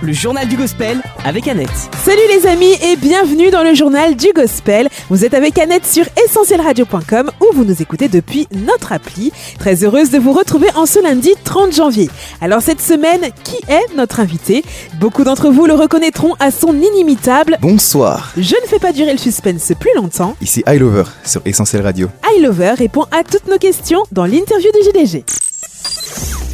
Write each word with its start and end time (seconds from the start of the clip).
Le 0.00 0.12
journal 0.12 0.46
du 0.48 0.56
gospel 0.56 1.00
avec 1.24 1.48
Annette. 1.48 1.68
Salut 2.04 2.20
les 2.28 2.46
amis 2.46 2.72
et 2.84 2.96
bienvenue 2.96 3.50
dans 3.50 3.62
le 3.64 3.74
journal 3.74 4.14
du 4.16 4.28
gospel. 4.32 4.88
Vous 5.10 5.24
êtes 5.24 5.34
avec 5.34 5.58
Annette 5.58 5.86
sur 5.86 6.04
essentielradio.com 6.24 7.30
où 7.40 7.54
vous 7.54 7.64
nous 7.64 7.82
écoutez 7.82 8.08
depuis 8.08 8.46
notre 8.52 8.92
appli. 8.92 9.32
Très 9.58 9.82
heureuse 9.84 10.10
de 10.10 10.18
vous 10.18 10.32
retrouver 10.32 10.68
en 10.76 10.86
ce 10.86 11.02
lundi 11.02 11.30
30 11.44 11.72
janvier. 11.74 12.10
Alors 12.40 12.62
cette 12.62 12.80
semaine, 12.80 13.30
qui 13.44 13.56
est 13.68 13.94
notre 13.96 14.20
invité? 14.20 14.64
Beaucoup 15.00 15.24
d'entre 15.24 15.50
vous 15.50 15.66
le 15.66 15.74
reconnaîtront 15.74 16.34
à 16.38 16.50
son 16.50 16.74
inimitable 16.80 17.58
Bonsoir, 17.60 18.32
Je 18.36 18.54
ne 18.62 18.68
fais 18.68 18.78
pas 18.78 18.92
durer 18.92 19.12
le 19.12 19.18
suspense 19.18 19.72
plus 19.78 19.90
longtemps. 19.96 20.36
ici 20.40 20.62
I 20.68 20.78
Lover 20.78 21.04
sur 21.24 21.42
Essentiel 21.44 21.82
Radio. 21.82 22.08
I 22.36 22.40
Lover 22.40 22.74
répond 22.78 23.04
à 23.10 23.24
toutes 23.24 23.48
nos 23.48 23.58
questions 23.58 24.02
dans 24.12 24.24
l'interview 24.26 24.70
du 24.72 25.00
JDG. 25.00 25.24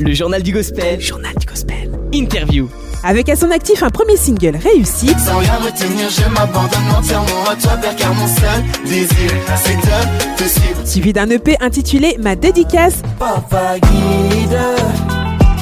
Le 0.01 0.15
journal 0.15 0.43
du 0.43 0.52
gospel. 0.52 1.01
Journal 1.01 1.33
du 1.38 1.47
gospel. 1.47 1.91
Interview. 2.15 2.69
Avec 3.05 3.29
à 3.29 3.37
son 3.37 3.51
actif 3.51 3.83
un 3.83 3.91
premier 3.91 4.16
single 4.16 4.56
réussi, 4.56 5.09
Sans 5.25 5.39
rien 5.39 5.55
retenir, 5.65 6.09
je 6.11 6.29
m'abandonne 6.34 6.97
entièrement 6.98 7.45
à 7.51 7.55
toi, 7.55 7.73
Père, 7.80 7.95
car 7.97 8.12
mon 8.15 8.27
seul 8.27 8.62
désir, 8.84 9.30
c'est 9.56 9.77
de 9.77 10.37
te 10.37 10.48
suivre. 10.48 10.80
suivi 10.87 11.12
d'un 11.12 11.29
EP 11.30 11.56
intitulé 11.61 12.16
Ma 12.20 12.34
dédicace 12.34 12.95
Papa 13.19 13.75
guide, 13.79 14.59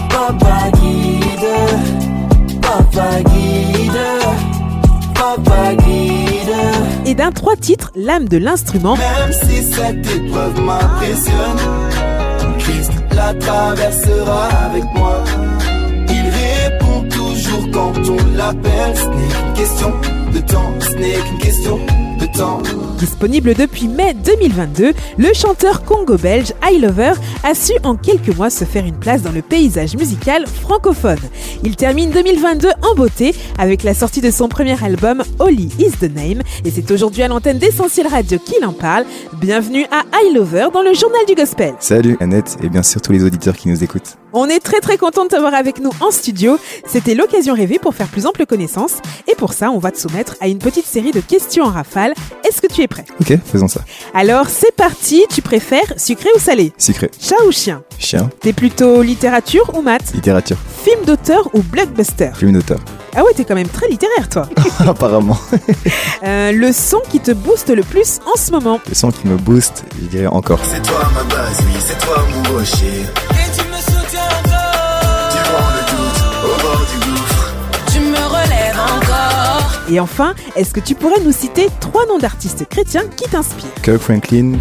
papa 0.08 0.70
guide, 0.80 2.60
papa 2.62 3.22
guide, 3.22 3.92
papa 5.14 5.74
guide. 5.74 7.06
et 7.06 7.14
d'un 7.14 7.32
trois 7.32 7.56
titres 7.56 7.92
L'âme 7.94 8.28
de 8.28 8.38
l'instrument, 8.38 8.96
Même 8.96 9.32
si 9.32 9.62
cette 9.62 10.06
épreuve 10.10 10.58
m'impressionne, 10.62 11.58
la 13.16 13.34
traversera 13.34 14.48
avec 14.66 14.84
moi. 14.94 15.24
Il 16.08 16.26
répond 16.42 17.00
toujours 17.08 17.70
quand 17.72 17.94
on 18.08 18.36
l'appelle. 18.36 18.94
Ce 18.94 19.08
n'est 19.08 19.32
qu'une 19.34 19.54
question 19.54 19.92
de 20.34 20.38
temps, 20.40 20.72
ce 20.80 20.94
n'est 20.96 21.18
qu'une 21.24 21.38
question 21.38 21.78
de 22.26 22.38
temps. 22.38 22.62
Disponible 22.98 23.54
depuis 23.54 23.88
mai 23.88 24.14
2022, 24.14 24.92
le 25.18 25.34
chanteur 25.34 25.84
congo-belge 25.84 26.52
I 26.62 26.78
Lover 26.78 27.12
a 27.42 27.54
su 27.54 27.72
en 27.84 27.96
quelques 27.96 28.34
mois 28.36 28.50
se 28.50 28.64
faire 28.64 28.84
une 28.84 28.96
place 28.96 29.22
dans 29.22 29.32
le 29.32 29.42
paysage 29.42 29.96
musical 29.96 30.46
francophone. 30.46 31.18
Il 31.64 31.76
termine 31.76 32.10
2022 32.10 32.68
en 32.82 32.94
beauté 32.94 33.34
avec 33.58 33.82
la 33.82 33.94
sortie 33.94 34.20
de 34.20 34.30
son 34.30 34.48
premier 34.48 34.82
album 34.82 35.22
Holy 35.38 35.68
is 35.78 35.92
the 36.00 36.14
Name 36.14 36.42
et 36.64 36.70
c'est 36.70 36.90
aujourd'hui 36.90 37.22
à 37.22 37.28
l'antenne 37.28 37.58
d'Essentiel 37.58 38.06
Radio 38.06 38.38
qu'il 38.38 38.64
en 38.64 38.72
parle. 38.72 39.04
Bienvenue 39.40 39.84
à 39.90 40.02
I 40.22 40.34
Lover 40.34 40.68
dans 40.72 40.82
le 40.82 40.94
journal 40.94 41.20
du 41.28 41.34
gospel. 41.34 41.74
Salut 41.80 42.16
Annette 42.20 42.56
et 42.62 42.68
bien 42.68 42.82
sûr 42.82 43.00
tous 43.00 43.12
les 43.12 43.24
auditeurs 43.24 43.56
qui 43.56 43.68
nous 43.68 43.82
écoutent. 43.84 44.16
On 44.38 44.50
est 44.50 44.60
très 44.60 44.80
très 44.80 44.98
content 44.98 45.24
de 45.24 45.30
t'avoir 45.30 45.54
avec 45.54 45.80
nous 45.80 45.88
en 46.00 46.10
studio. 46.10 46.58
C'était 46.86 47.14
l'occasion 47.14 47.54
rêvée 47.54 47.78
pour 47.78 47.94
faire 47.94 48.06
plus 48.06 48.26
ample 48.26 48.44
connaissance 48.44 48.96
et 49.28 49.34
pour 49.34 49.54
ça 49.54 49.70
on 49.70 49.78
va 49.78 49.90
te 49.90 49.98
soumettre 49.98 50.36
à 50.42 50.48
une 50.48 50.58
petite 50.58 50.84
série 50.84 51.10
de 51.10 51.20
questions 51.20 51.64
en 51.64 51.70
rafale. 51.70 52.12
Est-ce 52.46 52.60
que 52.60 52.66
tu 52.66 52.82
es 52.82 52.86
prêt? 52.86 53.06
Ok, 53.18 53.32
faisons 53.50 53.66
ça. 53.66 53.80
Alors 54.12 54.50
c'est 54.50 54.76
parti, 54.76 55.24
tu 55.34 55.40
préfères 55.40 55.90
sucré 55.96 56.28
ou 56.36 56.38
salé? 56.38 56.74
Secret, 56.76 57.10
Chat 57.18 57.42
ou 57.48 57.50
chien? 57.50 57.82
Chien, 57.98 58.28
T'es 58.40 58.52
plutôt 58.52 59.00
littérature 59.00 59.70
ou 59.74 59.80
maths? 59.80 60.12
Littérature, 60.14 60.58
Film 60.84 61.02
d'auteur 61.06 61.48
ou 61.54 61.62
blockbuster? 61.62 62.32
Film 62.36 62.52
d'auteur. 62.52 62.80
Ah 63.16 63.24
ouais, 63.24 63.32
t'es 63.34 63.46
quand 63.46 63.54
même 63.54 63.68
très 63.70 63.88
littéraire 63.88 64.28
toi. 64.28 64.50
Apparemment. 64.80 65.38
Euh, 66.24 66.50
le 66.50 66.72
son 66.72 67.00
qui 67.10 67.20
te 67.20 67.30
booste 67.30 67.68
le 67.68 67.82
plus 67.82 68.20
en 68.26 68.36
ce 68.38 68.50
moment 68.50 68.80
Le 68.88 68.94
son 68.94 69.10
qui 69.12 69.28
me 69.28 69.36
booste, 69.36 69.84
je 70.00 70.06
dirais 70.06 70.26
encore. 70.26 70.58
C'est 70.64 70.82
toi 70.82 71.08
ma 71.14 71.22
base, 71.24 71.58
oui, 71.60 71.74
c'est 71.78 71.98
toi 72.04 72.24
mon 72.34 72.56
rocher. 72.58 73.04
Et 79.88 80.00
enfin, 80.00 80.34
est-ce 80.56 80.72
que 80.72 80.80
tu 80.80 80.94
pourrais 80.94 81.20
nous 81.24 81.32
citer 81.32 81.68
trois 81.80 82.06
noms 82.06 82.18
d'artistes 82.18 82.66
chrétiens 82.68 83.04
qui 83.16 83.28
t'inspirent 83.28 83.66
Kirk 83.82 83.98
Franklin, 83.98 84.52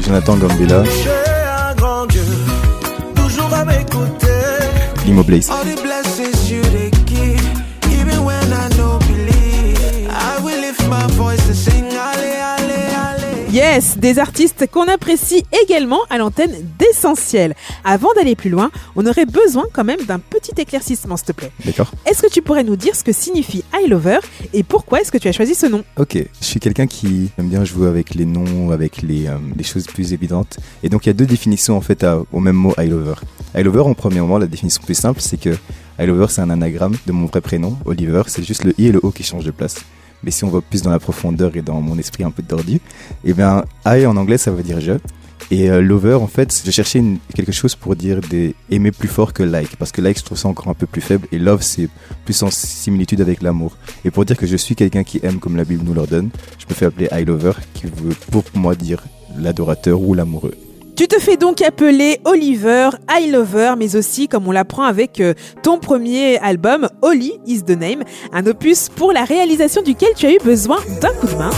Jonathan 0.00 0.36
Gambella, 0.36 0.84
J'ai 0.84 1.10
un 1.10 1.74
Yes, 13.54 13.98
des 13.98 14.18
artistes 14.18 14.66
qu'on 14.68 14.88
apprécie 14.88 15.44
également 15.62 16.00
à 16.10 16.18
l'antenne 16.18 16.50
d'Essentiel. 16.76 17.54
Avant 17.84 18.08
d'aller 18.16 18.34
plus 18.34 18.50
loin, 18.50 18.72
on 18.96 19.06
aurait 19.06 19.26
besoin 19.26 19.62
quand 19.72 19.84
même 19.84 20.00
d'un 20.08 20.18
petit 20.18 20.50
éclaircissement 20.60 21.16
s'il 21.16 21.26
te 21.26 21.32
plaît. 21.32 21.52
D'accord 21.64 21.92
Est-ce 22.04 22.20
que 22.22 22.26
tu 22.28 22.42
pourrais 22.42 22.64
nous 22.64 22.74
dire 22.74 22.96
ce 22.96 23.04
que 23.04 23.12
signifie 23.12 23.62
I 23.72 23.86
Lover 23.88 24.18
et 24.54 24.64
pourquoi 24.64 25.00
est-ce 25.02 25.12
que 25.12 25.18
tu 25.18 25.28
as 25.28 25.32
choisi 25.32 25.54
ce 25.54 25.66
nom? 25.66 25.84
Ok, 25.96 26.16
je 26.40 26.44
suis 26.44 26.58
quelqu'un 26.58 26.88
qui 26.88 27.30
aime 27.38 27.48
bien 27.48 27.64
jouer 27.64 27.86
avec 27.86 28.16
les 28.16 28.24
noms, 28.24 28.72
avec 28.72 29.02
les, 29.02 29.28
euh, 29.28 29.36
les 29.56 29.62
choses 29.62 29.86
plus 29.86 30.12
évidentes. 30.12 30.56
Et 30.82 30.88
donc 30.88 31.06
il 31.06 31.10
y 31.10 31.10
a 31.10 31.14
deux 31.14 31.26
définitions 31.26 31.76
en 31.76 31.80
fait 31.80 32.02
à- 32.02 32.18
au 32.32 32.40
même 32.40 32.56
mot 32.56 32.74
I 32.76 32.88
Lover. 32.88 33.14
I 33.56 33.62
Lover 33.62 33.82
en 33.82 33.94
premier 33.94 34.18
moment, 34.20 34.38
la 34.38 34.48
définition 34.48 34.82
plus 34.84 34.96
simple, 34.98 35.20
c'est 35.20 35.38
que 35.40 35.50
I 36.00 36.06
Lover 36.06 36.26
c'est 36.28 36.40
un 36.40 36.50
anagramme 36.50 36.96
de 37.06 37.12
mon 37.12 37.26
vrai 37.26 37.40
prénom, 37.40 37.78
Oliver, 37.84 38.22
c'est 38.26 38.42
juste 38.42 38.64
le 38.64 38.74
I 38.78 38.86
et 38.88 38.92
le 38.92 38.98
O 39.04 39.12
qui 39.12 39.22
changent 39.22 39.44
de 39.44 39.52
place. 39.52 39.76
Mais 40.24 40.30
si 40.30 40.44
on 40.44 40.48
va 40.48 40.60
plus 40.60 40.82
dans 40.82 40.90
la 40.90 40.98
profondeur 40.98 41.56
et 41.56 41.62
dans 41.62 41.80
mon 41.80 41.98
esprit 41.98 42.24
un 42.24 42.30
peu 42.30 42.42
tordu, 42.42 42.80
eh 43.24 43.32
bien 43.32 43.64
I 43.86 44.06
en 44.06 44.16
anglais 44.16 44.38
ça 44.38 44.50
veut 44.50 44.62
dire 44.62 44.80
je. 44.80 44.92
Et 45.50 45.70
euh, 45.70 45.82
lover, 45.82 46.14
en 46.14 46.26
fait, 46.26 46.62
je 46.64 46.70
cherchais 46.70 47.02
quelque 47.34 47.52
chose 47.52 47.74
pour 47.74 47.96
dire 47.96 48.20
des 48.20 48.54
aimer 48.70 48.92
plus 48.92 49.08
fort 49.08 49.32
que 49.32 49.42
like, 49.42 49.76
parce 49.76 49.92
que 49.92 50.00
like, 50.00 50.18
je 50.18 50.24
trouve 50.24 50.38
ça 50.38 50.48
encore 50.48 50.68
un 50.68 50.74
peu 50.74 50.86
plus 50.86 51.02
faible, 51.02 51.28
et 51.32 51.38
love, 51.38 51.60
c'est 51.60 51.88
plus 52.24 52.42
en 52.42 52.50
similitude 52.50 53.20
avec 53.20 53.42
l'amour. 53.42 53.76
Et 54.04 54.10
pour 54.10 54.24
dire 54.24 54.36
que 54.36 54.46
je 54.46 54.56
suis 54.56 54.74
quelqu'un 54.74 55.04
qui 55.04 55.20
aime 55.22 55.38
comme 55.38 55.56
la 55.56 55.64
Bible 55.64 55.84
nous 55.84 55.94
l'ordonne, 55.94 56.30
je 56.58 56.64
me 56.68 56.74
fais 56.74 56.86
appeler 56.86 57.08
I 57.12 57.24
lover, 57.24 57.52
qui 57.74 57.86
veut 57.86 58.14
pour 58.30 58.44
moi 58.54 58.74
dire 58.74 59.04
l'adorateur 59.36 60.00
ou 60.00 60.14
l'amoureux. 60.14 60.54
Tu 60.96 61.08
te 61.08 61.18
fais 61.18 61.36
donc 61.36 61.60
appeler 61.60 62.20
Oliver, 62.24 62.90
I 63.10 63.28
Lover, 63.30 63.74
mais 63.76 63.96
aussi, 63.96 64.28
comme 64.28 64.46
on 64.46 64.52
l'apprend 64.52 64.84
avec 64.84 65.20
euh, 65.20 65.34
ton 65.62 65.78
premier 65.78 66.38
album, 66.38 66.88
Holy 67.02 67.32
is 67.46 67.62
the 67.62 67.70
Name, 67.70 68.04
un 68.32 68.46
opus 68.46 68.88
pour 68.90 69.12
la 69.12 69.24
réalisation 69.24 69.82
duquel 69.82 70.10
tu 70.14 70.26
as 70.26 70.32
eu 70.32 70.38
besoin 70.44 70.78
d'un 71.00 71.12
coup 71.14 71.26
de 71.26 71.34
main. 71.34 71.50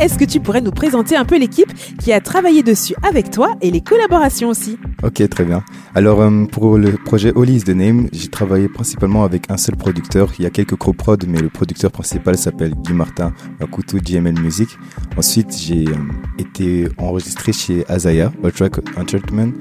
Est-ce 0.00 0.16
que 0.16 0.24
tu 0.24 0.38
pourrais 0.38 0.60
nous 0.60 0.70
présenter 0.70 1.16
un 1.16 1.24
peu 1.24 1.36
l'équipe 1.36 1.72
qui 1.98 2.12
a 2.12 2.20
travaillé 2.20 2.62
dessus 2.62 2.94
avec 3.02 3.30
toi 3.32 3.56
et 3.60 3.72
les 3.72 3.80
collaborations 3.80 4.48
aussi 4.48 4.78
Ok, 5.02 5.28
très 5.28 5.44
bien. 5.44 5.64
Alors, 5.96 6.20
euh, 6.20 6.44
pour 6.44 6.78
le 6.78 6.92
projet 6.92 7.32
Holy 7.34 7.56
is 7.56 7.64
the 7.64 7.70
Name, 7.70 8.08
j'ai 8.12 8.28
travaillé 8.28 8.68
principalement 8.68 9.24
avec 9.24 9.50
un 9.50 9.56
seul 9.56 9.74
producteur. 9.74 10.32
Il 10.38 10.44
y 10.44 10.46
a 10.46 10.50
quelques 10.50 10.76
coprods, 10.76 11.26
mais 11.26 11.40
le 11.40 11.48
producteur 11.48 11.90
principal 11.90 12.38
s'appelle 12.38 12.74
Guy 12.76 12.92
Martin, 12.92 13.32
à 13.60 13.66
Coutou 13.66 13.98
GML 13.98 14.38
Music. 14.40 14.68
Ensuite, 15.16 15.56
j'ai 15.58 15.88
euh, 15.88 15.96
été 16.38 16.86
enregistré 16.98 17.52
chez 17.52 17.84
Azaya, 17.88 18.30
A 18.44 18.50
Track 18.52 18.78
Entertainment, 18.96 19.52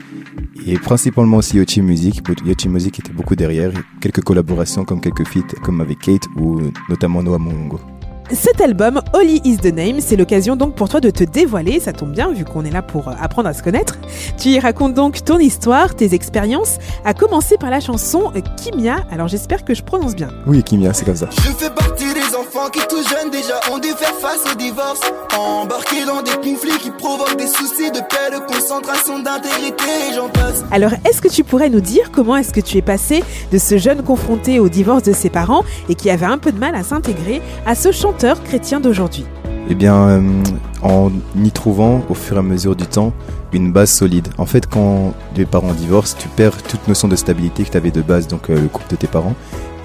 et 0.68 0.78
principalement 0.78 1.38
aussi 1.38 1.58
Yochi 1.58 1.82
Music. 1.82 2.22
Yochi 2.46 2.70
Music 2.70 3.00
était 3.00 3.14
beaucoup 3.14 3.36
derrière. 3.36 3.72
Quelques 4.02 4.22
collaborations 4.22 4.86
comme 4.86 5.02
quelques 5.02 5.28
feats, 5.28 5.56
comme 5.64 5.82
avec 5.82 5.98
Kate 5.98 6.28
ou 6.36 6.60
euh, 6.60 6.72
notamment 6.90 7.24
Noah 7.24 7.40
Mongo. 7.40 7.80
Cet 8.32 8.60
album, 8.60 9.02
Holy 9.14 9.40
is 9.46 9.58
the 9.58 9.74
Name, 9.74 10.02
c'est 10.02 10.18
l'occasion 10.18 10.58
donc 10.58 10.76
pour 10.76 10.90
toi 10.90 11.00
de 11.00 11.10
te 11.10 11.24
dévoiler, 11.24 11.80
ça 11.80 11.94
tombe 11.94 12.12
bien 12.12 12.34
vu 12.34 12.44
qu'on 12.44 12.66
est 12.66 12.72
là 12.72 12.82
pour 12.82 13.08
euh, 13.08 13.14
apprendre 13.22 13.48
à 13.48 13.54
se 13.54 13.64
connaître. 13.64 13.98
Tu 14.38 14.50
y 14.50 14.60
racontes 14.60 14.94
donc 14.94 15.24
ton 15.24 15.40
histoire, 15.40 15.96
tes 15.96 16.14
expériences, 16.14 16.78
à 17.06 17.14
commencer 17.14 17.56
par 17.58 17.70
la 17.70 17.80
chanson 17.80 18.34
euh, 18.36 18.42
Kimia, 18.58 19.06
alors 19.12 19.30
j'espère 19.30 19.64
que 19.64 19.74
je 19.74 19.82
prononce 19.82 20.14
bien. 20.14 20.28
Oui, 20.46 20.62
Kimia, 20.62 20.94
c'est 20.94 21.06
comme 21.06 21.16
ça. 21.16 21.30
Je 21.32 21.52
fais 21.52 21.70
partie 21.70 22.04
des 22.04 22.07
enfants 22.58 22.70
qui 22.70 22.80
tout 22.88 23.04
jeunes 23.04 23.32
déjà 23.32 23.60
ont 23.72 23.78
dû 23.78 23.90
faire 23.90 24.14
face 24.16 24.52
au 24.52 24.56
divorce 24.56 25.02
Embarqués 25.38 26.06
dans 26.06 26.22
des 26.22 26.32
conflits 26.32 26.78
qui 26.80 26.92
provoquent 26.92 27.38
des 27.38 27.48
soucis 27.48 27.92
de 27.92 28.00
paix, 28.00 28.32
de 28.34 28.40
concentration, 28.52 29.20
d'intégrité 29.20 29.84
et 30.10 30.16
j'en 30.16 30.30
passe 30.30 30.64
Alors 30.72 30.92
est-ce 31.06 31.22
que 31.22 31.28
tu 31.28 31.44
pourrais 31.44 31.70
nous 31.70 31.82
dire 31.82 32.12
comment 32.12 32.36
est-ce 32.36 32.54
que 32.54 32.62
tu 32.62 32.78
es 32.78 32.82
passé 32.82 33.24
de 33.52 33.58
ce 33.58 33.78
jeune 33.78 34.04
confronté 34.04 34.60
au 34.60 34.70
divorce 34.70 35.04
de 35.04 35.14
ses 35.14 35.30
parents 35.30 35.64
et 35.90 35.96
qui 35.96 36.10
avait 36.10 36.26
un 36.26 36.38
peu 36.38 36.52
de 36.52 36.60
mal 36.60 36.76
à 36.76 36.84
s'intégrer 36.84 37.42
à 37.66 37.76
ce 37.76 37.92
chanteur 37.92 38.42
chrétien 38.44 38.80
d'aujourd'hui? 38.80 39.26
Eh 39.70 39.76
bien, 39.76 39.96
euh, 39.96 40.22
en 40.82 41.12
y 41.36 41.52
trouvant 41.52 42.02
au 42.10 42.14
fur 42.14 42.38
et 42.38 42.40
à 42.40 42.44
mesure 42.44 42.76
du 42.76 42.86
temps 42.86 43.12
une 43.52 43.72
base 43.72 43.92
solide. 43.92 44.30
En 44.38 44.46
fait, 44.46 44.66
quand 44.68 45.14
les 45.36 45.46
parents 45.46 45.74
divorcent, 45.74 46.16
tu 46.18 46.30
perds 46.30 46.64
toute 46.64 46.88
notion 46.88 47.08
de 47.08 47.16
stabilité 47.16 47.64
que 47.64 47.72
tu 47.72 47.78
avais 47.78 47.92
de 47.92 48.02
base, 48.02 48.28
donc 48.28 48.50
euh, 48.50 48.62
le 48.62 48.68
couple 48.68 48.92
de 48.92 48.96
tes 48.96 49.08
parents. 49.08 49.36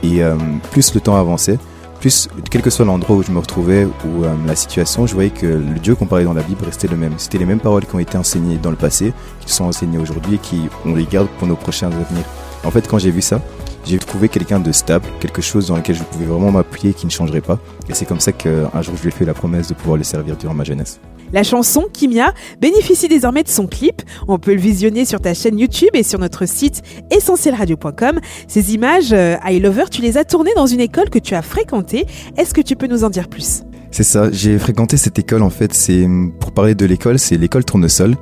Et 0.04 0.22
euh, 0.22 0.36
plus 0.70 0.94
le 0.94 1.00
temps 1.00 1.16
avançait, 1.16 1.58
plus, 2.02 2.28
quel 2.50 2.62
que 2.62 2.70
soit 2.70 2.84
l'endroit 2.84 3.14
où 3.14 3.22
je 3.22 3.31
me 3.31 3.38
retrouvais 3.38 3.84
ou 3.84 4.25
euh, 4.25 4.34
la 4.44 4.56
situation, 4.56 5.06
je 5.06 5.14
voyais 5.14 5.31
que 5.31 5.46
le 5.46 5.78
Dieu 5.78 5.94
qu'on 5.94 6.06
parlait 6.06 6.25
dans 6.25 6.32
la 6.32 6.43
Bible 6.43 6.64
restait 6.64 6.88
le 6.88 6.96
même. 6.96 7.12
C'était 7.16 7.38
les 7.38 7.44
mêmes 7.44 7.60
paroles 7.60 7.87
qui 7.87 7.94
ont 7.94 8.00
été 8.00 8.19
enseignées 8.19 8.56
dans 8.56 8.70
le 8.70 8.76
passé, 8.76 9.12
qui 9.46 9.52
sont 9.52 9.66
enseignées 9.66 9.99
aujourd'hui 9.99 10.34
et 10.34 10.38
qui 10.38 10.62
on 10.84 10.96
les 10.96 11.04
garde 11.04 11.28
pour 11.38 11.46
nos 11.46 11.54
prochains 11.54 11.87
avenirs. 11.87 12.25
En 12.64 12.72
fait, 12.72 12.88
quand 12.88 12.99
j'ai 12.99 13.12
vu 13.12 13.22
ça, 13.22 13.40
j'ai 13.84 13.99
trouvé 13.99 14.28
quelqu'un 14.28 14.58
de 14.58 14.72
stable, 14.72 15.06
quelque 15.20 15.40
chose 15.40 15.69
dans 15.69 15.76
lequel 15.76 15.94
je 15.94 16.02
pouvais 16.02 16.25
vraiment 16.25 16.50
m'appuyer 16.50 16.93
qui 16.93 17.06
ne 17.06 17.12
changerait 17.12 17.40
pas. 17.40 17.60
Et 17.88 17.94
c'est 17.94 18.04
comme 18.04 18.20
ça 18.20 18.32
qu'un 18.32 18.82
jour 18.82 18.96
je 18.96 19.02
lui 19.02 19.08
ai 19.08 19.12
fait 19.12 19.25
la 19.25 19.34
promesse 19.34 19.69
de 19.69 19.75
pouvoir 19.75 19.96
le 19.96 20.02
servir 20.02 20.37
durant 20.37 20.54
ma 20.54 20.64
jeunesse. 20.64 20.99
La 21.32 21.43
chanson 21.43 21.87
Kimia 21.93 22.34
bénéficie 22.61 23.08
désormais 23.08 23.43
de 23.43 23.49
son 23.49 23.67
clip. 23.67 24.02
On 24.29 24.38
peut 24.38 24.55
le 24.55 24.61
visionner 24.61 25.05
sur 25.05 25.20
ta 25.20 25.32
chaîne 25.34 25.58
YouTube 25.58 25.90
et 25.94 26.02
sur 26.02 26.19
notre 26.19 26.46
site 26.46 26.82
essentielradio.com. 27.11 28.20
Ces 28.49 28.75
images, 28.75 29.12
euh, 29.12 29.37
I 29.44 29.58
Lover, 29.61 29.84
tu 29.90 30.02
les 30.02 30.19
as 30.19 30.25
tournées 30.25 30.52
dans 30.55 30.67
une 30.67 30.81
école 30.81 31.08
que 31.08 31.19
tu 31.19 31.34
as 31.34 31.43
fréquentée. 31.43 32.06
Est-ce 32.37 32.52
que 32.52 32.61
tu 32.61 32.76
peux 32.76 32.87
nous 32.87 33.05
en 33.05 33.11
dire 33.11 33.29
plus? 33.29 33.62
C'est 33.90 34.05
ça, 34.05 34.31
j'ai 34.32 34.58
fréquenté 34.58 34.96
cette 34.96 35.19
école 35.19 35.43
en 35.43 35.50
fait, 35.50 35.75
c'est 35.75 36.06
pour 36.40 36.52
parler 36.52 36.75
de 36.75 36.87
l'école, 36.87 37.19
c'est 37.19 37.37
l'école 37.37 37.62
Tournesol 37.62 38.17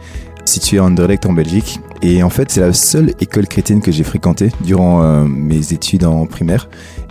située 0.44 0.78
à 0.78 0.84
Anderlecht 0.84 1.26
en 1.26 1.32
Belgique. 1.32 1.80
Et 2.02 2.22
en 2.22 2.30
fait, 2.30 2.50
c'est 2.50 2.60
la 2.60 2.72
seule 2.72 3.14
école 3.20 3.46
chrétienne 3.46 3.80
que 3.80 3.92
j'ai 3.92 4.04
fréquentée 4.04 4.50
durant 4.62 5.02
euh, 5.02 5.24
mes 5.24 5.72
études 5.72 6.04
en 6.04 6.26
primaire. 6.26 6.68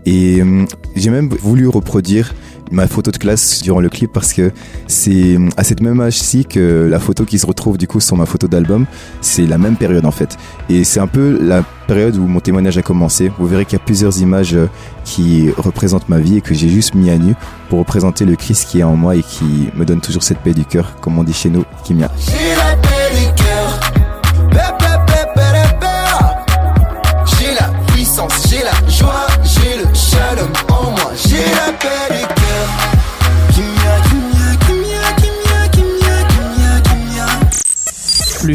Et 0.09 0.41
euh, 0.41 0.65
j'ai 0.95 1.11
même 1.11 1.29
voulu 1.29 1.67
reproduire 1.67 2.33
ma 2.71 2.87
photo 2.87 3.11
de 3.11 3.17
classe 3.17 3.61
durant 3.61 3.79
le 3.79 3.89
clip 3.89 4.11
parce 4.11 4.33
que 4.33 4.51
c'est 4.87 5.37
à 5.55 5.63
cette 5.63 5.81
même 5.81 6.01
âge-ci 6.01 6.45
que 6.45 6.87
la 6.89 6.99
photo 6.99 7.25
qui 7.25 7.37
se 7.37 7.45
retrouve 7.45 7.77
du 7.77 7.87
coup 7.87 7.99
sur 7.99 8.17
ma 8.17 8.25
photo 8.25 8.47
d'album, 8.47 8.87
c'est 9.21 9.45
la 9.45 9.59
même 9.59 9.75
période 9.75 10.07
en 10.07 10.11
fait. 10.11 10.35
Et 10.67 10.83
c'est 10.83 10.99
un 10.99 11.05
peu 11.05 11.37
la 11.39 11.63
période 11.85 12.17
où 12.17 12.25
mon 12.25 12.39
témoignage 12.39 12.79
a 12.79 12.81
commencé. 12.81 13.31
Vous 13.37 13.45
verrez 13.45 13.65
qu'il 13.65 13.77
y 13.77 13.81
a 13.81 13.85
plusieurs 13.85 14.19
images 14.19 14.55
euh, 14.55 14.65
qui 15.05 15.51
représentent 15.55 16.09
ma 16.09 16.17
vie 16.17 16.37
et 16.37 16.41
que 16.41 16.55
j'ai 16.55 16.69
juste 16.69 16.95
mis 16.95 17.11
à 17.11 17.17
nu 17.19 17.35
pour 17.69 17.77
représenter 17.77 18.25
le 18.25 18.35
Christ 18.35 18.67
qui 18.67 18.79
est 18.79 18.83
en 18.83 18.95
moi 18.95 19.15
et 19.15 19.21
qui 19.21 19.69
me 19.75 19.85
donne 19.85 20.01
toujours 20.01 20.23
cette 20.23 20.39
paix 20.39 20.53
du 20.53 20.65
cœur, 20.65 20.95
comme 21.01 21.19
on 21.19 21.23
dit 21.23 21.33
chez 21.33 21.51
nous, 21.51 21.65
Kimia. 21.83 22.09
J'ai 22.17 22.55
la 22.55 22.75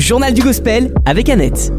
journal 0.04 0.34
du 0.34 0.42
gospel 0.42 0.92
avec 1.06 1.30
Annette. 1.30 1.72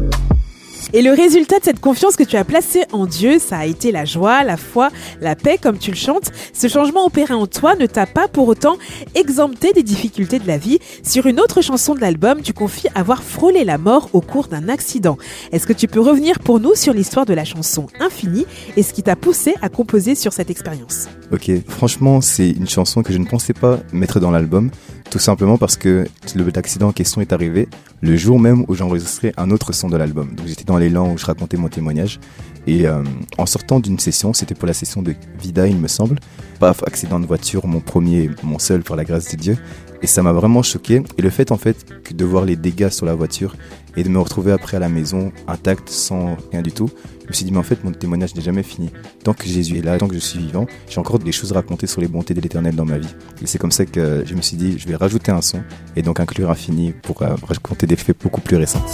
Et 0.92 1.00
le 1.00 1.12
résultat 1.12 1.60
de 1.60 1.64
cette 1.64 1.78
confiance 1.78 2.16
que 2.16 2.24
tu 2.24 2.36
as 2.36 2.44
placée 2.44 2.82
en 2.90 3.06
Dieu, 3.06 3.38
ça 3.38 3.58
a 3.58 3.66
été 3.66 3.92
la 3.92 4.04
joie, 4.04 4.42
la 4.42 4.56
foi, 4.56 4.88
la 5.20 5.36
paix, 5.36 5.58
comme 5.62 5.78
tu 5.78 5.92
le 5.92 5.96
chantes. 5.96 6.32
Ce 6.52 6.66
changement 6.66 7.06
opéré 7.06 7.34
en 7.34 7.46
toi 7.46 7.76
ne 7.76 7.86
t'a 7.86 8.04
pas 8.04 8.26
pour 8.26 8.48
autant 8.48 8.78
exempté 9.14 9.72
des 9.72 9.84
difficultés 9.84 10.40
de 10.40 10.46
la 10.48 10.58
vie. 10.58 10.80
Sur 11.04 11.26
une 11.26 11.38
autre 11.38 11.60
chanson 11.60 11.94
de 11.94 12.00
l'album, 12.00 12.42
tu 12.42 12.52
confies 12.52 12.88
avoir 12.96 13.22
frôlé 13.22 13.62
la 13.62 13.78
mort 13.78 14.08
au 14.12 14.20
cours 14.20 14.48
d'un 14.48 14.68
accident. 14.68 15.18
Est-ce 15.52 15.68
que 15.68 15.72
tu 15.72 15.86
peux 15.86 16.00
revenir 16.00 16.40
pour 16.40 16.58
nous 16.58 16.74
sur 16.74 16.94
l'histoire 16.94 17.26
de 17.26 17.34
la 17.34 17.44
chanson 17.44 17.86
Infini 18.00 18.44
et 18.76 18.82
ce 18.82 18.92
qui 18.92 19.04
t'a 19.04 19.14
poussé 19.14 19.54
à 19.62 19.68
composer 19.68 20.16
sur 20.16 20.32
cette 20.32 20.50
expérience? 20.50 21.08
Ok, 21.30 21.50
franchement, 21.68 22.20
c'est 22.20 22.50
une 22.50 22.68
chanson 22.68 23.02
que 23.02 23.12
je 23.12 23.18
ne 23.18 23.26
pensais 23.26 23.54
pas 23.54 23.78
mettre 23.92 24.18
dans 24.18 24.32
l'album, 24.32 24.70
tout 25.10 25.18
simplement 25.18 25.58
parce 25.58 25.76
que 25.76 26.06
l'accident 26.54 26.88
en 26.88 26.92
question 26.92 27.20
est 27.20 27.32
arrivé 27.32 27.68
le 28.00 28.16
jour 28.16 28.38
même 28.38 28.64
où 28.68 28.74
j'enregistrais 28.74 29.32
un 29.36 29.50
autre 29.50 29.72
son 29.72 29.88
de 29.88 29.96
l'album. 29.96 30.34
Donc 30.34 30.46
j'étais 30.46 30.64
dans 30.64 30.78
l'élan 30.78 31.12
où 31.12 31.18
je 31.18 31.26
racontais 31.26 31.56
mon 31.56 31.68
témoignage. 31.68 32.18
Et 32.66 32.86
euh, 32.86 33.02
en 33.38 33.46
sortant 33.46 33.78
d'une 33.78 33.98
session, 33.98 34.32
c'était 34.32 34.54
pour 34.54 34.66
la 34.66 34.74
session 34.74 35.02
de 35.02 35.14
Vida, 35.40 35.68
il 35.68 35.76
me 35.76 35.88
semble. 35.88 36.16
Paf, 36.58 36.82
accident 36.84 37.20
de 37.20 37.26
voiture, 37.26 37.66
mon 37.66 37.80
premier, 37.80 38.30
mon 38.42 38.58
seul, 38.58 38.82
par 38.82 38.96
la 38.96 39.04
grâce 39.04 39.30
de 39.30 39.36
Dieu. 39.36 39.58
Et 40.02 40.06
ça 40.06 40.22
m'a 40.22 40.32
vraiment 40.32 40.62
choqué. 40.62 41.02
Et 41.18 41.22
le 41.22 41.30
fait, 41.30 41.52
en 41.52 41.56
fait, 41.56 41.76
de 42.12 42.24
voir 42.24 42.44
les 42.44 42.56
dégâts 42.56 42.90
sur 42.90 43.06
la 43.06 43.14
voiture 43.14 43.56
et 43.96 44.04
de 44.04 44.08
me 44.08 44.18
retrouver 44.18 44.52
après 44.52 44.76
à 44.76 44.80
la 44.80 44.88
maison, 44.88 45.32
intact, 45.48 45.88
sans 45.88 46.36
rien 46.52 46.62
du 46.62 46.70
tout, 46.70 46.90
je 47.22 47.28
me 47.28 47.32
suis 47.32 47.44
dit, 47.44 47.50
mais 47.50 47.58
en 47.58 47.62
fait, 47.62 47.82
mon 47.82 47.92
témoignage 47.92 48.34
n'est 48.34 48.42
jamais 48.42 48.62
fini. 48.62 48.90
Tant 49.24 49.34
que 49.34 49.46
Jésus 49.46 49.78
est 49.78 49.82
là, 49.82 49.98
tant 49.98 50.06
que 50.06 50.14
je 50.14 50.20
suis 50.20 50.38
vivant, 50.38 50.66
j'ai 50.88 51.00
encore 51.00 51.18
des 51.18 51.32
choses 51.32 51.52
à 51.52 51.56
raconter 51.56 51.86
sur 51.86 52.00
les 52.00 52.08
bontés 52.08 52.34
de 52.34 52.40
l'éternel 52.40 52.76
dans 52.76 52.84
ma 52.84 52.98
vie. 52.98 53.14
Et 53.42 53.46
c'est 53.46 53.58
comme 53.58 53.72
ça 53.72 53.84
que 53.84 54.22
je 54.24 54.34
me 54.34 54.42
suis 54.42 54.56
dit, 54.56 54.78
je 54.78 54.86
vais 54.86 54.96
rajouter 54.96 55.32
un 55.32 55.42
son 55.42 55.62
et 55.96 56.02
donc 56.02 56.20
inclure 56.20 56.50
Infini 56.50 56.92
pour 57.02 57.22
euh, 57.22 57.34
raconter 57.42 57.86
des 57.86 57.96
faits 57.96 58.16
beaucoup 58.22 58.40
plus 58.40 58.56
récents. 58.56 58.84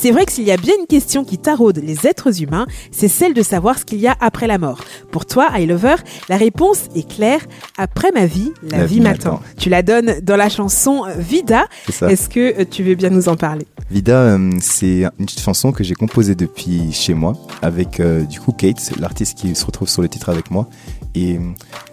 C'est 0.00 0.12
vrai 0.12 0.24
que 0.24 0.32
s'il 0.32 0.44
y 0.44 0.50
a 0.50 0.56
bien 0.56 0.72
une 0.80 0.86
question 0.86 1.24
qui 1.24 1.36
taraude 1.36 1.78
les 1.84 2.06
êtres 2.06 2.42
humains, 2.42 2.66
c'est 2.90 3.06
celle 3.06 3.34
de 3.34 3.42
savoir 3.42 3.78
ce 3.78 3.84
qu'il 3.84 3.98
y 3.98 4.06
a 4.06 4.16
après 4.18 4.46
la 4.46 4.56
mort. 4.56 4.80
Pour 5.10 5.26
toi, 5.26 5.48
I 5.58 5.66
Lover, 5.66 5.96
la 6.30 6.38
réponse 6.38 6.84
est 6.96 7.06
claire. 7.06 7.40
Après 7.76 8.10
ma 8.12 8.24
vie, 8.24 8.50
la, 8.62 8.78
La 8.78 8.86
vie 8.86 8.94
vie 8.94 9.00
m'attend. 9.02 9.42
Tu 9.58 9.68
la 9.68 9.82
donnes 9.82 10.20
dans 10.22 10.36
la 10.36 10.48
chanson 10.48 11.04
Vida. 11.18 11.66
Est-ce 12.00 12.30
que 12.30 12.62
euh, 12.62 12.64
tu 12.70 12.82
veux 12.82 12.94
bien 12.94 13.10
nous 13.10 13.28
en 13.28 13.36
parler? 13.36 13.66
Vida, 13.90 14.16
euh, 14.16 14.50
c'est 14.62 15.04
une 15.18 15.28
chanson 15.28 15.70
que 15.70 15.84
j'ai 15.84 15.94
composée 15.94 16.34
depuis 16.34 16.92
chez 16.92 17.12
moi 17.12 17.34
avec 17.60 18.00
euh, 18.00 18.22
du 18.22 18.40
coup 18.40 18.52
Kate, 18.52 18.92
l'artiste 18.98 19.36
qui 19.36 19.54
se 19.54 19.66
retrouve 19.66 19.90
sur 19.90 20.00
le 20.00 20.08
titre 20.08 20.30
avec 20.30 20.50
moi. 20.50 20.66
Et 21.14 21.38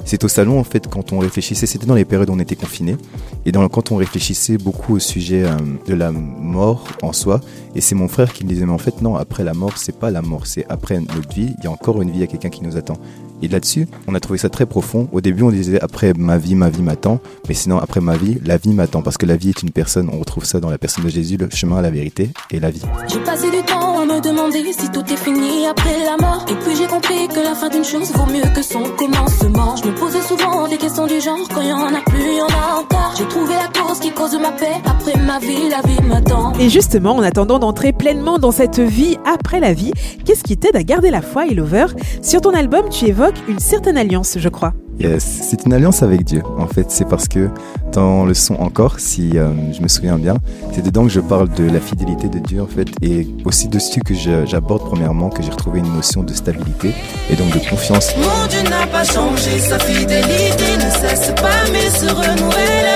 c'est 0.05 0.23
au 0.23 0.27
salon 0.27 0.59
en 0.59 0.63
fait 0.63 0.87
quand 0.87 1.11
on 1.11 1.19
réfléchissait, 1.19 1.65
c'était 1.65 1.85
dans 1.85 1.95
les 1.95 2.05
périodes 2.05 2.29
où 2.29 2.33
on 2.33 2.39
était 2.39 2.55
confinés 2.55 2.97
et 3.45 3.51
dans, 3.51 3.67
quand 3.67 3.91
on 3.91 3.95
réfléchissait 3.95 4.57
beaucoup 4.57 4.95
au 4.95 4.99
sujet 4.99 5.43
euh, 5.43 5.57
de 5.87 5.93
la 5.93 6.11
mort 6.11 6.87
en 7.01 7.13
soi. 7.13 7.41
Et 7.75 7.81
c'est 7.81 7.95
mon 7.95 8.07
frère 8.07 8.31
qui 8.31 8.43
me 8.43 8.49
disait 8.49 8.65
mais 8.65 8.73
en 8.73 8.77
fait 8.77 9.01
non, 9.01 9.15
après 9.15 9.43
la 9.43 9.53
mort 9.53 9.77
c'est 9.77 9.97
pas 9.97 10.11
la 10.11 10.21
mort, 10.21 10.45
c'est 10.45 10.65
après 10.69 10.99
notre 10.99 11.29
vie, 11.33 11.55
il 11.57 11.63
y 11.63 11.67
a 11.67 11.71
encore 11.71 12.01
une 12.01 12.11
vie, 12.11 12.17
il 12.17 12.21
y 12.21 12.23
a 12.23 12.27
quelqu'un 12.27 12.49
qui 12.49 12.63
nous 12.63 12.77
attend. 12.77 12.97
Et 13.41 13.47
là-dessus, 13.47 13.87
on 14.07 14.15
a 14.15 14.19
trouvé 14.19 14.39
ça 14.39 14.49
très 14.49 14.65
profond. 14.65 15.07
Au 15.11 15.21
début, 15.21 15.43
on 15.43 15.51
disait 15.51 15.79
après 15.81 16.13
ma 16.17 16.37
vie, 16.37 16.55
ma 16.55 16.69
vie 16.69 16.81
m'attend. 16.81 17.19
Mais 17.47 17.53
sinon, 17.53 17.77
après 17.77 18.01
ma 18.01 18.17
vie, 18.17 18.39
la 18.45 18.57
vie 18.57 18.73
m'attend. 18.73 19.01
Parce 19.01 19.17
que 19.17 19.25
la 19.25 19.37
vie 19.37 19.49
est 19.49 19.61
une 19.61 19.71
personne. 19.71 20.09
On 20.11 20.19
retrouve 20.19 20.45
ça 20.45 20.59
dans 20.59 20.69
la 20.69 20.77
personne 20.77 21.03
de 21.03 21.09
Jésus, 21.09 21.37
le 21.37 21.49
chemin, 21.51 21.81
la 21.81 21.91
vérité 21.91 22.29
et 22.51 22.59
la 22.59 22.71
vie. 22.71 22.81
J'ai 23.07 23.19
passé 23.19 23.49
du 23.51 23.61
temps 23.63 23.99
à 24.01 24.05
me 24.05 24.19
demander 24.21 24.63
si 24.73 24.89
tout 24.89 25.03
est 25.11 25.17
fini 25.17 25.67
après 25.67 26.03
la 26.03 26.17
mort. 26.25 26.45
Et 26.49 26.55
puis 26.55 26.75
j'ai 26.75 26.87
compris 26.87 27.27
que 27.27 27.39
la 27.39 27.53
fin 27.53 27.69
d'une 27.69 27.83
chose 27.83 28.11
vaut 28.13 28.25
mieux 28.25 28.49
que 28.55 28.61
son 28.61 28.83
commencement. 28.97 29.75
Je 29.75 29.89
me 29.89 29.95
posais 29.95 30.21
souvent 30.21 30.67
des 30.67 30.77
questions 30.77 31.05
du 31.05 31.21
genre 31.21 31.37
quand 31.53 31.61
il 31.61 31.69
y 31.69 31.73
en 31.73 31.93
a 31.93 32.01
plus, 32.05 32.21
il 32.21 32.37
y 32.37 32.41
en 32.41 32.47
a 32.47 32.79
encore. 32.79 33.13
J'ai 33.17 33.27
trouvé 33.27 33.53
la 33.53 33.81
cause 33.81 33.99
qui 33.99 34.11
cause 34.11 34.37
ma 34.39 34.51
paix. 34.51 34.81
Après 34.85 35.19
ma 35.21 35.39
vie, 35.39 35.69
la 35.69 35.81
vie 35.87 36.01
m'attend. 36.07 36.53
Et 36.59 36.69
justement, 36.69 37.15
en 37.15 37.21
attendant 37.21 37.59
d'entrer 37.59 37.93
pleinement 37.93 38.39
dans 38.39 38.51
cette 38.51 38.79
vie 38.79 39.17
après 39.25 39.59
la 39.59 39.73
vie, 39.73 39.91
qu'est-ce 40.25 40.43
qui 40.43 40.57
t'aide 40.57 40.75
à 40.75 40.83
garder 40.83 41.11
la 41.11 41.21
foi, 41.21 41.45
I 41.45 41.53
Lover? 41.53 41.87
Sur 42.21 42.41
ton 42.41 42.51
album, 42.51 42.89
tu 42.89 43.05
évoques 43.05 43.26
une 43.47 43.59
certaine 43.59 43.97
alliance, 43.97 44.37
je 44.39 44.49
crois. 44.49 44.73
Yes, 44.99 45.23
c'est 45.23 45.63
une 45.65 45.73
alliance 45.73 46.01
avec 46.01 46.23
Dieu. 46.23 46.41
En 46.57 46.65
fait, 46.65 46.89
c'est 46.89 47.07
parce 47.07 47.27
que 47.27 47.49
dans 47.93 48.25
le 48.25 48.33
son 48.33 48.55
encore, 48.55 48.99
si 48.99 49.37
euh, 49.37 49.51
je 49.71 49.79
me 49.81 49.87
souviens 49.87 50.17
bien, 50.17 50.37
c'est 50.73 50.81
dedans 50.83 51.03
que 51.03 51.09
je 51.09 51.19
parle 51.19 51.49
de 51.49 51.69
la 51.69 51.79
fidélité 51.79 52.29
de 52.29 52.39
Dieu 52.39 52.63
en 52.63 52.67
fait, 52.67 52.87
et 53.03 53.27
aussi 53.45 53.67
dessus 53.67 53.99
que 54.01 54.15
j'aborde 54.45 54.83
premièrement 54.85 55.29
que 55.29 55.43
j'ai 55.43 55.51
retrouvé 55.51 55.79
une 55.79 55.93
notion 55.93 56.23
de 56.23 56.33
stabilité 56.33 56.95
et 57.29 57.35
donc 57.35 57.51
de 57.53 57.59
confiance. 57.69 58.11
Mon 58.17 58.47
Dieu 58.47 58.63
n'a 58.69 58.87
pas 58.87 59.03
changé, 59.03 59.59
sa 59.59 59.77
fidélité 59.77 60.77
ne 60.77 60.89
cesse 60.89 61.31
pas 61.35 61.69
mais 61.71 61.89
se 61.91 62.07
renouvelle. 62.07 62.87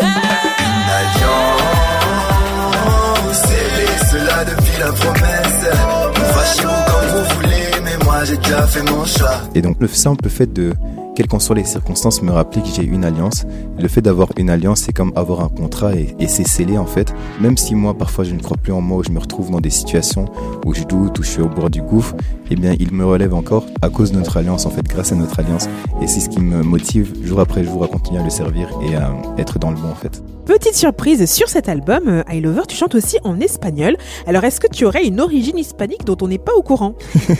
Une 0.00 0.90
alliance, 1.00 1.62
cela 4.10 4.44
depuis 4.44 4.78
la 4.80 4.90
promesse. 4.92 5.66
Fâchez-vous 6.32 6.82
comme 6.86 7.08
vous 7.10 7.24
voulez, 7.34 7.43
choix. 9.06 9.40
Et 9.54 9.62
donc 9.62 9.76
le 9.80 9.88
simple 9.88 10.28
fait 10.28 10.52
de, 10.52 10.72
quelles 11.14 11.28
qu'en 11.28 11.38
soient 11.38 11.56
les 11.56 11.64
circonstances, 11.64 12.22
me 12.22 12.32
rappeler 12.32 12.62
que 12.62 12.68
j'ai 12.68 12.84
une 12.84 13.04
alliance. 13.04 13.44
Le 13.78 13.88
fait 13.88 14.00
d'avoir 14.00 14.28
une 14.36 14.50
alliance, 14.50 14.80
c'est 14.80 14.92
comme 14.92 15.12
avoir 15.14 15.40
un 15.40 15.48
contrat 15.48 15.94
et, 15.94 16.14
et 16.18 16.28
c'est 16.28 16.46
scellé 16.46 16.78
en 16.78 16.86
fait. 16.86 17.14
Même 17.40 17.56
si 17.56 17.74
moi, 17.74 17.96
parfois, 17.96 18.24
je 18.24 18.34
ne 18.34 18.40
crois 18.40 18.56
plus 18.56 18.72
en 18.72 18.80
moi, 18.80 18.98
ou 18.98 19.04
je 19.04 19.10
me 19.10 19.18
retrouve 19.18 19.50
dans 19.50 19.60
des 19.60 19.70
situations 19.70 20.26
où 20.64 20.74
je 20.74 20.84
doute, 20.84 21.18
où 21.18 21.22
je 21.22 21.28
suis 21.28 21.42
au 21.42 21.48
bord 21.48 21.70
du 21.70 21.82
gouffre, 21.82 22.14
eh 22.50 22.56
bien, 22.56 22.74
il 22.78 22.92
me 22.92 23.04
relève 23.04 23.34
encore 23.34 23.66
à 23.82 23.90
cause 23.90 24.12
de 24.12 24.16
notre 24.16 24.36
alliance, 24.36 24.66
en 24.66 24.70
fait, 24.70 24.86
grâce 24.86 25.12
à 25.12 25.14
notre 25.14 25.38
alliance. 25.38 25.68
Et 26.02 26.06
c'est 26.06 26.20
ce 26.20 26.28
qui 26.28 26.40
me 26.40 26.62
motive 26.62 27.12
jour 27.22 27.40
après 27.40 27.64
jour 27.64 27.84
à 27.84 27.88
continuer 27.88 28.20
à 28.20 28.24
le 28.24 28.30
servir 28.30 28.68
et 28.82 28.96
à 28.96 29.14
être 29.38 29.58
dans 29.58 29.70
le 29.70 29.76
bon 29.76 29.90
en 29.90 29.94
fait. 29.94 30.22
Petite 30.46 30.74
surprise 30.74 31.24
sur 31.24 31.48
cet 31.48 31.70
album, 31.70 32.06
euh, 32.06 32.22
I 32.30 32.38
Lover, 32.42 32.64
tu 32.68 32.76
chantes 32.76 32.94
aussi 32.94 33.16
en 33.24 33.40
espagnol. 33.40 33.96
Alors, 34.26 34.44
est-ce 34.44 34.60
que 34.60 34.66
tu 34.66 34.84
aurais 34.84 35.06
une 35.06 35.18
origine 35.18 35.56
hispanique 35.56 36.04
dont 36.04 36.18
on 36.20 36.28
n'est 36.28 36.36
pas 36.36 36.52
au 36.54 36.60
courant? 36.60 36.94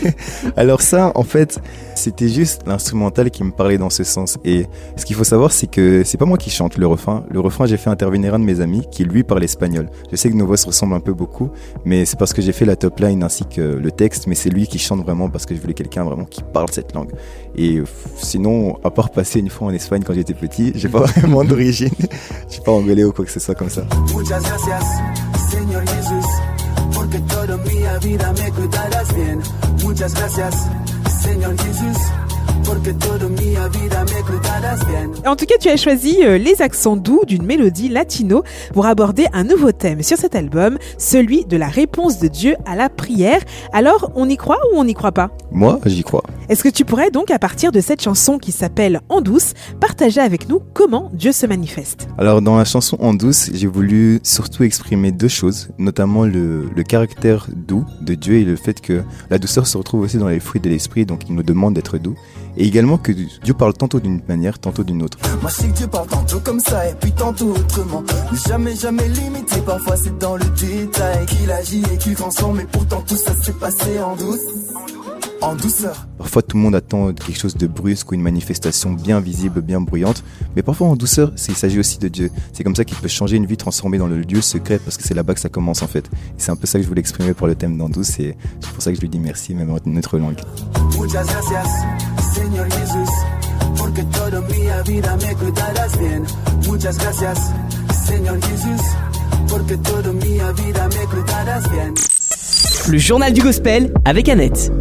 Alors 0.56 0.80
ça, 0.80 1.12
en 1.14 1.22
fait, 1.22 1.60
c'était 1.94 2.30
juste 2.30 2.62
l'instrumental 2.66 3.30
qui 3.30 3.44
me 3.44 3.50
parlait 3.50 3.76
dans 3.76 3.90
ce 3.90 4.04
sens. 4.04 4.38
Et 4.42 4.64
ce 4.96 5.04
qu'il 5.04 5.16
faut 5.16 5.24
savoir, 5.24 5.52
c'est 5.52 5.66
que 5.66 6.02
c'est 6.02 6.16
pas 6.16 6.24
moi 6.24 6.38
qui 6.38 6.48
chante 6.48 6.78
le 6.78 6.86
refrain. 6.86 7.26
Le 7.30 7.40
refrain, 7.40 7.66
j'ai 7.66 7.76
fait 7.76 7.90
intervenir 7.90 8.32
un 8.32 8.38
de 8.38 8.44
mes 8.44 8.62
amis 8.62 8.86
qui 8.90 9.04
lui 9.04 9.22
parle 9.22 9.44
espagnol. 9.44 9.90
Je 10.10 10.16
sais 10.16 10.30
que 10.30 10.34
nos 10.34 10.46
voix 10.46 10.56
se 10.56 10.66
ressemblent 10.66 10.94
un 10.94 11.00
peu 11.00 11.12
beaucoup, 11.12 11.50
mais 11.84 12.06
c'est 12.06 12.18
parce 12.18 12.32
que 12.32 12.40
j'ai 12.40 12.52
fait 12.52 12.64
la 12.64 12.76
top 12.76 13.00
line 13.00 13.22
ainsi 13.22 13.44
que 13.44 13.60
le 13.60 13.90
texte, 13.90 14.26
mais 14.28 14.34
c'est 14.34 14.50
lui 14.50 14.66
qui 14.66 14.78
chante 14.78 15.04
vraiment 15.04 15.28
parce 15.28 15.44
que 15.44 15.54
je 15.54 15.60
voulais 15.60 15.74
quelqu'un 15.74 16.04
vraiment 16.04 16.24
qui 16.24 16.42
parle 16.42 16.68
cette 16.72 16.94
langue. 16.94 17.10
Et 17.54 17.82
sinon, 18.16 18.78
à 18.82 18.90
part 18.90 19.10
passer 19.10 19.40
une 19.40 19.50
fois 19.50 19.68
en 19.68 19.74
Espagne 19.74 20.02
quand 20.06 20.14
j'étais 20.14 20.32
petit, 20.32 20.72
j'ai 20.74 20.88
pas 20.88 21.00
vraiment 21.18 21.44
d'origine. 21.44 21.90
Je 22.48 22.54
suis 22.54 22.62
pas 22.62 22.72
angolais 22.72 22.93
rigoler 22.94 23.12
quoi 23.12 23.24
que 23.24 23.30
ce 23.30 23.40
soit 23.40 23.54
comme 23.54 23.70
ça. 23.70 23.82
Muchas 24.12 24.42
gracias, 24.42 24.84
Señor 25.50 25.82
Jesús, 25.88 26.26
porque 26.94 27.18
toda 27.20 27.56
mi 27.58 28.06
vida 28.08 28.32
me 28.32 28.50
cuidarás 28.52 29.14
bien. 29.14 29.40
Muchas 29.82 30.14
gracias, 30.14 30.54
Señor 31.22 31.56
Jesús, 31.58 31.96
porque 32.64 32.92
toda 32.94 33.28
mi 33.28 33.54
vida 33.70 34.04
me 34.04 34.22
cuidarás 34.22 34.84
bien. 34.86 35.10
En 35.26 35.36
tout 35.36 35.46
cas, 35.46 35.56
tu 35.60 35.68
as 35.68 35.76
choisi 35.76 36.18
euh, 36.22 36.38
les 36.38 36.60
accents 36.62 36.96
doux 36.96 37.22
d'une 37.26 37.44
mélodie 37.44 37.88
latino 37.88 38.42
pour 38.72 38.86
aborder 38.86 39.26
un 39.32 39.44
nouveau 39.44 39.72
thème 39.72 40.02
sur 40.02 40.16
cet 40.18 40.34
album, 40.34 40.78
celui 40.98 41.44
de 41.44 41.56
la 41.56 41.68
réponse 41.68 42.18
de 42.18 42.28
Dieu 42.28 42.56
à 42.66 42.76
la 42.76 42.88
prière. 42.88 43.40
Alors, 43.72 44.10
on 44.14 44.28
y 44.28 44.36
croit 44.36 44.58
ou 44.72 44.76
on 44.78 44.84
n'y 44.84 44.94
croit 44.94 45.12
pas? 45.12 45.30
Moi, 45.52 45.78
j'y 45.86 46.02
crois. 46.02 46.22
Est-ce 46.48 46.62
que 46.62 46.68
tu 46.68 46.84
pourrais 46.84 47.10
donc, 47.10 47.30
à 47.30 47.38
partir 47.38 47.72
de 47.72 47.80
cette 47.80 48.02
chanson 48.02 48.38
qui 48.38 48.52
s'appelle 48.52 49.00
En 49.08 49.20
douce, 49.20 49.54
partager 49.80 50.20
avec 50.20 50.48
nous 50.48 50.60
comment 50.74 51.10
Dieu 51.14 51.32
se 51.32 51.46
manifeste? 51.46 52.08
Alors 52.18 52.42
dans 52.42 52.56
la 52.56 52.64
chanson 52.64 52.96
En 53.00 53.14
douce, 53.14 53.50
j'ai 53.52 53.66
voulu 53.66 54.20
surtout 54.22 54.64
exprimer 54.64 55.10
deux 55.12 55.28
choses, 55.28 55.70
notamment 55.78 56.24
le, 56.24 56.68
le 56.74 56.82
caractère 56.82 57.46
doux 57.54 57.84
de 58.02 58.14
Dieu 58.14 58.34
et 58.34 58.44
le 58.44 58.56
fait 58.56 58.80
que 58.80 59.02
la 59.30 59.38
douceur 59.38 59.66
se 59.66 59.76
retrouve 59.78 60.02
aussi 60.02 60.18
dans 60.18 60.28
les 60.28 60.40
fruits 60.40 60.60
de 60.60 60.68
l'esprit, 60.68 61.06
donc 61.06 61.22
il 61.28 61.34
nous 61.34 61.42
demande 61.42 61.74
d'être 61.74 61.98
doux. 61.98 62.14
Et 62.56 62.66
également 62.66 62.98
que 62.98 63.12
Dieu 63.12 63.54
parle 63.54 63.72
tantôt 63.74 63.98
d'une 64.00 64.20
manière, 64.28 64.58
tantôt 64.58 64.84
d'une 64.84 65.02
autre. 65.02 65.18
Moi 65.42 65.50
je 65.50 65.54
sais 65.62 65.68
que 65.68 65.76
Dieu 65.76 65.86
parle 65.88 66.06
tantôt 66.06 66.40
comme 66.40 66.60
ça 66.60 66.88
et 66.88 66.94
puis 66.94 67.12
tantôt 67.12 67.50
autrement. 67.50 68.02
Mais 68.30 68.38
jamais, 68.48 68.76
jamais 68.76 69.08
limité, 69.08 69.60
parfois 69.66 69.96
c'est 69.96 70.16
dans 70.18 70.36
le 70.36 70.44
détail 70.60 71.26
qu'il 71.26 71.50
agit 71.50 71.82
et 71.92 71.98
qu'il 71.98 72.14
transforme. 72.14 72.62
Pourtant 72.70 73.02
tout 73.06 73.16
ça 73.16 73.34
s'est 73.34 73.52
passé 73.52 74.00
en 74.00 74.14
douce, 74.16 74.38
en 75.40 75.54
douceur. 75.56 76.06
Parfois 76.16 76.42
tout 76.42 76.56
le 76.56 76.62
monde 76.62 76.74
attend 76.76 77.12
quelque 77.12 77.38
chose 77.38 77.56
de 77.56 77.66
brusque 77.66 78.12
ou 78.12 78.14
une 78.14 78.22
manifestation 78.22 78.92
bien 78.92 79.18
visible, 79.20 79.60
bien 79.60 79.80
bruyante, 79.80 80.22
mais 80.54 80.62
parfois 80.62 80.86
en 80.86 80.96
douceur, 80.96 81.32
c'est- 81.36 81.52
il 81.52 81.56
s'agit 81.58 81.78
aussi 81.80 81.98
de 81.98 82.06
Dieu. 82.08 82.30
C'est 82.52 82.62
comme 82.64 82.76
ça 82.76 82.84
qu'il 82.84 82.96
peut 82.96 83.08
changer 83.08 83.36
une 83.36 83.46
vie 83.46 83.56
transformée 83.56 83.98
dans 83.98 84.06
le 84.06 84.20
lieu 84.20 84.40
secret 84.40 84.78
parce 84.78 84.96
que 84.96 85.02
c'est 85.02 85.14
là-bas 85.14 85.34
que 85.34 85.40
ça 85.40 85.48
commence 85.48 85.82
en 85.82 85.88
fait. 85.88 86.08
C'est 86.38 86.52
un 86.52 86.56
peu 86.56 86.66
ça 86.68 86.78
que 86.78 86.84
je 86.84 86.88
voulais 86.88 87.00
exprimer 87.00 87.34
par 87.34 87.48
le 87.48 87.56
thème 87.56 87.76
d'En 87.76 87.88
douce 87.88 88.18
et 88.20 88.36
c'est 88.60 88.70
pour 88.72 88.82
ça 88.82 88.90
que 88.90 88.96
je 88.96 89.00
lui 89.00 89.08
dis 89.08 89.18
merci 89.18 89.54
même 89.54 89.70
en 89.70 89.78
notre 89.86 90.18
langue. 90.18 90.38
Señor 92.34 92.66
Jesús, 92.72 93.08
porque 93.78 94.02
toda 94.04 94.40
mi 94.40 94.92
vida 94.92 95.16
me 95.16 95.34
cuidarás 95.36 95.98
bien. 95.98 96.24
Muchas 96.66 96.98
gracias, 96.98 97.38
Señor 98.06 98.40
Jesús, 98.42 98.80
porque 99.48 99.76
toda 99.76 100.12
mi 100.12 100.40
vida 100.62 100.88
me 100.88 101.06
cuidarás 101.06 101.70
bien. 101.70 101.94
Le 102.88 102.98
journal 102.98 103.32
du 103.32 103.40
gospel 103.40 103.92
avec 104.04 104.28
Annette. 104.28 104.72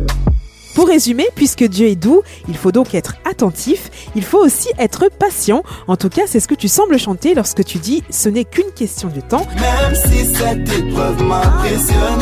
Pour 0.74 0.88
résumer, 0.88 1.27
puisque 1.36 1.63
Dieu 1.65 1.88
est 1.88 1.95
doux, 1.95 2.24
il 2.48 2.57
faut 2.57 2.72
donc 2.72 2.95
être 2.95 3.15
attentif, 3.29 3.91
il 4.15 4.24
faut 4.24 4.39
aussi 4.39 4.69
être 4.79 5.10
patient. 5.10 5.63
En 5.88 5.95
tout 5.95 6.10
cas, 6.10 6.24
c'est 6.25 6.39
ce 6.39 6.48
que 6.48 6.55
tu 6.55 6.67
sembles 6.67 6.98
chanter 6.98 7.36
lorsque 7.36 7.63
tu 7.63 7.77
dis 7.77 8.03
ce 8.10 8.29
n'est 8.29 8.45
qu'une 8.45 8.72
question 8.75 9.10
de 9.10 9.22
temps. 9.22 9.45
Même 9.60 9.95
si 9.95 10.25
cette 10.33 10.67
épreuve 10.74 11.22
m'impressionne, 11.22 12.19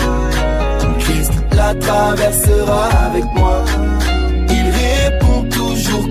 Christ 0.99 1.31
la 1.53 1.73
traversera 1.75 2.89
avec 3.05 3.23
moi. 3.33 3.63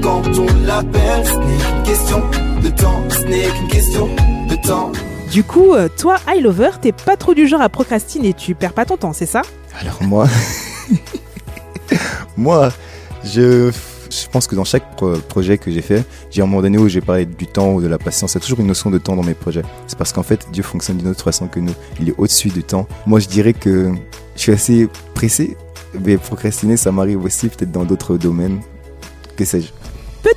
Quand 0.02 0.22
on 0.38 0.46
l'appelle. 0.66 1.26
Ce 1.26 1.34
n'est 1.34 1.56
qu'une 1.56 1.82
question 1.84 2.22
de 2.62 2.68
temps, 2.70 3.02
ce 3.10 3.22
n'est 3.24 3.48
qu'une 3.48 3.68
question 3.68 4.08
de 4.48 4.66
temps. 4.66 4.92
Du 5.30 5.44
coup, 5.44 5.74
euh, 5.74 5.88
toi, 5.96 6.16
I 6.28 6.40
Lover, 6.40 6.70
t'es 6.80 6.92
pas 6.92 7.16
trop 7.16 7.34
du 7.34 7.46
genre 7.46 7.60
à 7.60 7.68
procrastiner, 7.68 8.32
tu 8.34 8.54
perds 8.54 8.72
pas 8.72 8.84
ton 8.84 8.96
temps, 8.96 9.12
c'est 9.12 9.26
ça? 9.26 9.42
Alors 9.80 10.02
moi, 10.02 10.26
moi, 12.36 12.72
je, 13.24 13.70
je 14.10 14.28
pense 14.32 14.46
que 14.46 14.56
dans 14.56 14.64
chaque 14.64 14.96
pro- 14.96 15.18
projet 15.28 15.58
que 15.58 15.70
j'ai 15.70 15.82
fait, 15.82 16.04
j'ai 16.30 16.42
un 16.42 16.46
moment 16.46 16.62
donné 16.62 16.78
où 16.78 16.88
j'ai 16.88 17.00
parlé 17.00 17.26
du 17.26 17.46
temps 17.46 17.72
ou 17.74 17.80
de 17.80 17.86
la 17.86 17.98
patience. 17.98 18.32
Il 18.32 18.36
y 18.36 18.38
a 18.38 18.40
toujours 18.40 18.60
une 18.60 18.66
notion 18.66 18.90
de 18.90 18.98
temps 18.98 19.14
dans 19.16 19.22
mes 19.22 19.34
projets. 19.34 19.62
C'est 19.86 19.96
parce 19.98 20.12
qu'en 20.12 20.22
fait, 20.24 20.46
Dieu 20.52 20.62
fonctionne 20.62 20.96
d'une 20.96 21.08
autre 21.08 21.22
façon 21.22 21.46
que 21.46 21.60
nous. 21.60 21.74
Il 22.00 22.08
est 22.08 22.14
au-dessus 22.18 22.48
du 22.48 22.64
temps. 22.64 22.86
Moi, 23.06 23.20
je 23.20 23.28
dirais 23.28 23.52
que 23.52 23.92
je 24.36 24.40
suis 24.40 24.52
assez 24.52 24.88
pressé, 25.14 25.56
mais 26.04 26.16
procrastiner, 26.16 26.76
ça 26.76 26.90
m'arrive 26.90 27.22
aussi 27.24 27.48
peut-être 27.48 27.70
dans 27.72 27.84
d'autres 27.84 28.16
domaines. 28.16 28.60
Que 29.36 29.44
sais-je? 29.44 29.68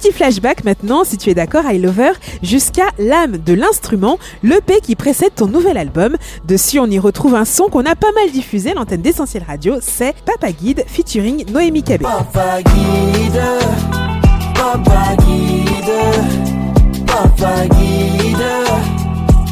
Petit 0.04 0.12
flashback 0.12 0.66
maintenant, 0.66 1.06
si 1.06 1.18
tu 1.18 1.30
es 1.30 1.34
d'accord, 1.34 1.64
I 1.66 1.80
Lover, 1.80 2.12
jusqu'à 2.42 2.88
L'âme 3.00 3.38
de 3.38 3.54
l'instrument, 3.54 4.20
l'EP 4.44 4.82
qui 4.82 4.98
précède 4.98 5.34
ton 5.34 5.48
nouvel 5.48 5.78
album. 5.78 6.18
Dessus, 6.46 6.78
on 6.80 6.88
y 6.88 7.00
retrouve 7.00 7.36
un 7.36 7.46
son 7.46 7.70
qu'on 7.70 7.86
a 7.86 7.96
pas 7.96 8.12
mal 8.12 8.30
diffusé 8.30 8.72
à 8.72 8.74
l'antenne 8.74 9.02
d'Essentiel 9.02 9.46
Radio, 9.48 9.76
c'est 9.80 10.14
Papa 10.26 10.52
Guide 10.52 10.84
featuring 10.88 11.50
Noémie 11.54 11.84
Cabé. 11.84 12.04
Papa 12.04 12.62
guide, 12.64 13.42
papa 14.54 15.16
guide, 15.26 17.06
papa 17.06 17.68
guide, 17.70 18.44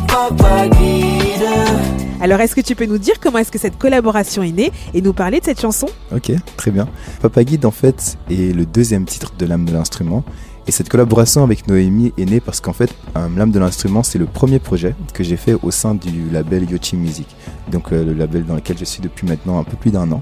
papa 0.05 0.67
guide. 0.67 2.10
Alors, 2.21 2.39
est-ce 2.39 2.55
que 2.55 2.61
tu 2.61 2.75
peux 2.75 2.85
nous 2.85 2.99
dire 2.99 3.15
comment 3.19 3.39
est-ce 3.39 3.51
que 3.51 3.57
cette 3.57 3.79
collaboration 3.79 4.43
est 4.43 4.51
née 4.51 4.71
et 4.93 5.01
nous 5.01 5.11
parler 5.11 5.39
de 5.39 5.45
cette 5.45 5.59
chanson? 5.59 5.87
Ok, 6.15 6.31
très 6.55 6.69
bien. 6.69 6.87
Papa 7.19 7.43
Guide, 7.43 7.65
en 7.65 7.71
fait, 7.71 8.15
est 8.29 8.55
le 8.55 8.67
deuxième 8.67 9.05
titre 9.05 9.33
de 9.39 9.45
l'âme 9.47 9.65
de 9.65 9.73
l'instrument. 9.73 10.23
Et 10.67 10.71
cette 10.71 10.87
collaboration 10.87 11.43
avec 11.43 11.67
Noémie 11.67 12.13
est 12.19 12.25
née 12.25 12.39
parce 12.39 12.61
qu'en 12.61 12.73
fait, 12.73 12.93
euh, 13.17 13.27
l'âme 13.35 13.49
de 13.49 13.57
l'instrument, 13.57 14.03
c'est 14.03 14.19
le 14.19 14.27
premier 14.27 14.59
projet 14.59 14.93
que 15.15 15.23
j'ai 15.23 15.35
fait 15.35 15.55
au 15.63 15.71
sein 15.71 15.95
du 15.95 16.29
label 16.29 16.69
Yochi 16.69 16.95
Music. 16.95 17.25
Donc, 17.71 17.91
euh, 17.91 18.05
le 18.05 18.13
label 18.13 18.45
dans 18.45 18.53
lequel 18.53 18.77
je 18.77 18.85
suis 18.85 19.01
depuis 19.01 19.27
maintenant 19.27 19.57
un 19.57 19.63
peu 19.63 19.75
plus 19.75 19.89
d'un 19.89 20.11
an. 20.11 20.21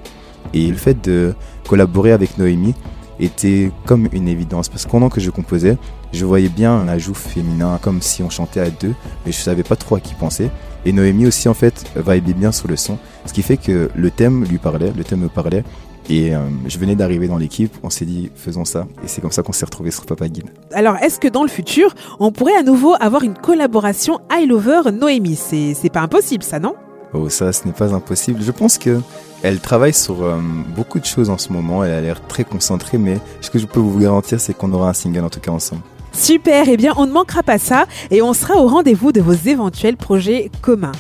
Et 0.53 0.68
le 0.68 0.77
fait 0.77 1.03
de 1.03 1.36
collaborer 1.68 2.13
avec 2.13 2.38
Noémie 2.38 2.75
était 3.20 3.72
comme 3.86 4.08
une 4.12 4.28
évidence 4.28 4.70
parce 4.70 4.86
que 4.86 4.92
pendant 4.92 5.10
que 5.10 5.20
je 5.20 5.30
composais, 5.30 5.78
je 6.14 6.26
voyais 6.26 6.50
bien 6.50 6.74
un 6.74 6.88
ajout 6.88 7.14
féminin, 7.14 7.80
comme 7.82 8.02
si 8.02 8.24
on 8.24 8.30
chantait 8.30 8.60
à 8.60 8.70
deux, 8.70 8.94
mais 9.26 9.32
je 9.32 9.38
savais 9.38 9.64
pas 9.64 9.76
trop 9.76 9.96
à 9.96 10.00
qui 10.00 10.14
penser. 10.16 10.50
Et 10.86 10.92
Noémie 10.92 11.28
aussi, 11.28 11.50
en 11.50 11.54
fait, 11.54 11.86
vibait 11.96 12.34
bien 12.34 12.52
sur 12.52 12.68
le 12.68 12.76
son, 12.76 12.98
ce 13.26 13.34
qui 13.34 13.42
fait 13.42 13.58
que 13.58 13.90
le 13.94 14.12
thème 14.12 14.46
lui 14.46 14.58
parlait, 14.58 14.92
le 14.96 15.04
thème 15.04 15.20
me 15.20 15.30
parlait. 15.30 15.64
Et 16.10 16.34
euh, 16.34 16.40
je 16.66 16.80
venais 16.80 16.96
d'arriver 16.96 17.28
dans 17.28 17.38
l'équipe, 17.38 17.72
on 17.84 17.92
s'est 17.92 18.06
dit 18.06 18.32
faisons 18.34 18.66
ça, 18.66 18.88
et 19.04 19.08
c'est 19.08 19.22
comme 19.22 19.32
ça 19.32 19.44
qu'on 19.44 19.52
s'est 19.52 19.66
retrouvé 19.66 19.92
sur 19.92 20.08
Papa 20.08 20.28
Guide. 20.28 20.50
Alors, 20.74 20.96
est-ce 20.98 21.20
que 21.20 21.28
dans 21.28 21.44
le 21.44 21.50
futur, 21.50 21.94
on 22.20 22.32
pourrait 22.32 22.56
à 22.56 22.64
nouveau 22.64 22.96
avoir 23.00 23.24
une 23.24 23.36
collaboration 23.36 24.20
I 24.32 24.48
Lover 24.48 24.92
Noémie? 24.92 25.36
C'est 25.36 25.92
pas 25.94 26.02
impossible, 26.02 26.44
ça, 26.44 26.60
non? 26.60 26.74
Oh, 27.13 27.28
ça, 27.30 27.51
ce 27.51 27.66
n'est 27.66 27.74
pas 27.74 27.94
impossible. 27.94 28.42
Je 28.42 28.51
pense 28.51 28.78
que 28.78 29.01
elle 29.42 29.60
travaille 29.60 29.94
sur 29.94 30.24
euh, 30.24 30.38
beaucoup 30.75 31.00
de 31.00 31.06
choses 31.06 31.30
en 31.30 31.38
ce 31.38 31.51
moment. 31.51 31.84
Elle 31.84 31.92
a 31.92 32.01
l'air 32.01 32.22
très 32.28 32.44
concentrée, 32.44 32.98
mais 32.98 33.18
ce 33.42 33.50
que 33.50 33.58
je 33.58 33.66
peux 33.66 33.80
vous 33.80 34.00
garantir, 34.00 34.39
c'est 34.39 34.54
qu'on 34.54 34.72
aura 34.74 34.89
un 34.89 34.94
single 34.94 35.24
en 35.24 35.30
tout 35.30 35.39
cas 35.39 35.51
ensemble. 35.51 35.82
Super, 36.12 36.68
eh 36.68 36.75
bien 36.75 36.94
on 36.98 37.06
ne 37.06 37.12
manquera 37.12 37.44
pas 37.44 37.60
ça 37.60 37.86
et 38.10 38.22
on 38.22 38.34
sera 38.34 38.56
au 38.58 38.68
rendez-vous 38.68 39.12
de 39.12 39.22
vos 39.22 39.34
éventuels 39.34 39.96
projets 39.96 40.50
communs. 40.62 40.92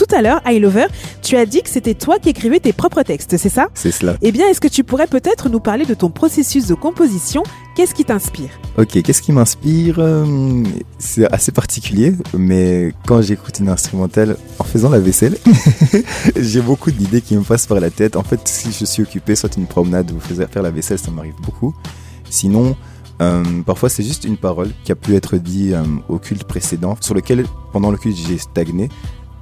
Tout 0.00 0.16
à 0.16 0.22
l'heure, 0.22 0.40
I 0.46 0.58
Lover, 0.58 0.86
tu 1.20 1.36
as 1.36 1.44
dit 1.44 1.60
que 1.60 1.68
c'était 1.68 1.92
toi 1.92 2.18
qui 2.18 2.30
écrivais 2.30 2.58
tes 2.58 2.72
propres 2.72 3.02
textes, 3.02 3.36
c'est 3.36 3.50
ça? 3.50 3.68
C'est 3.74 3.90
cela. 3.90 4.16
Eh 4.22 4.32
bien, 4.32 4.48
est-ce 4.48 4.58
que 4.58 4.66
tu 4.66 4.82
pourrais 4.82 5.06
peut-être 5.06 5.50
nous 5.50 5.60
parler 5.60 5.84
de 5.84 5.92
ton 5.92 6.08
processus 6.08 6.66
de 6.66 6.72
composition? 6.72 7.42
Qu'est-ce 7.76 7.94
qui 7.94 8.06
t'inspire? 8.06 8.48
Ok, 8.78 9.02
qu'est-ce 9.02 9.20
qui 9.20 9.30
m'inspire? 9.32 9.96
Euh, 9.98 10.64
C'est 10.98 11.30
assez 11.30 11.52
particulier, 11.52 12.14
mais 12.32 12.94
quand 13.06 13.20
j'écoute 13.20 13.58
une 13.58 13.68
instrumentale 13.68 14.38
en 14.58 14.64
faisant 14.64 14.88
la 14.88 15.00
vaisselle, 15.00 15.36
j'ai 16.34 16.62
beaucoup 16.62 16.90
d'idées 16.90 17.20
qui 17.20 17.36
me 17.36 17.42
passent 17.42 17.66
par 17.66 17.78
la 17.78 17.90
tête. 17.90 18.16
En 18.16 18.22
fait, 18.22 18.40
si 18.48 18.72
je 18.72 18.86
suis 18.86 19.02
occupé, 19.02 19.36
soit 19.36 19.54
une 19.58 19.66
promenade 19.66 20.10
ou 20.12 20.18
faire 20.18 20.62
la 20.62 20.70
vaisselle, 20.70 20.98
ça 20.98 21.10
m'arrive 21.10 21.36
beaucoup. 21.42 21.74
Sinon, 22.30 22.74
euh, 23.20 23.44
parfois 23.66 23.90
c'est 23.90 24.02
juste 24.02 24.24
une 24.24 24.38
parole 24.38 24.70
qui 24.82 24.92
a 24.92 24.94
pu 24.94 25.14
être 25.14 25.36
dit 25.36 25.74
euh, 25.74 25.82
au 26.08 26.18
culte 26.18 26.44
précédent, 26.44 26.96
sur 27.00 27.14
lequel 27.14 27.44
pendant 27.70 27.90
le 27.90 27.98
culte 27.98 28.16
j'ai 28.16 28.38
stagné. 28.38 28.88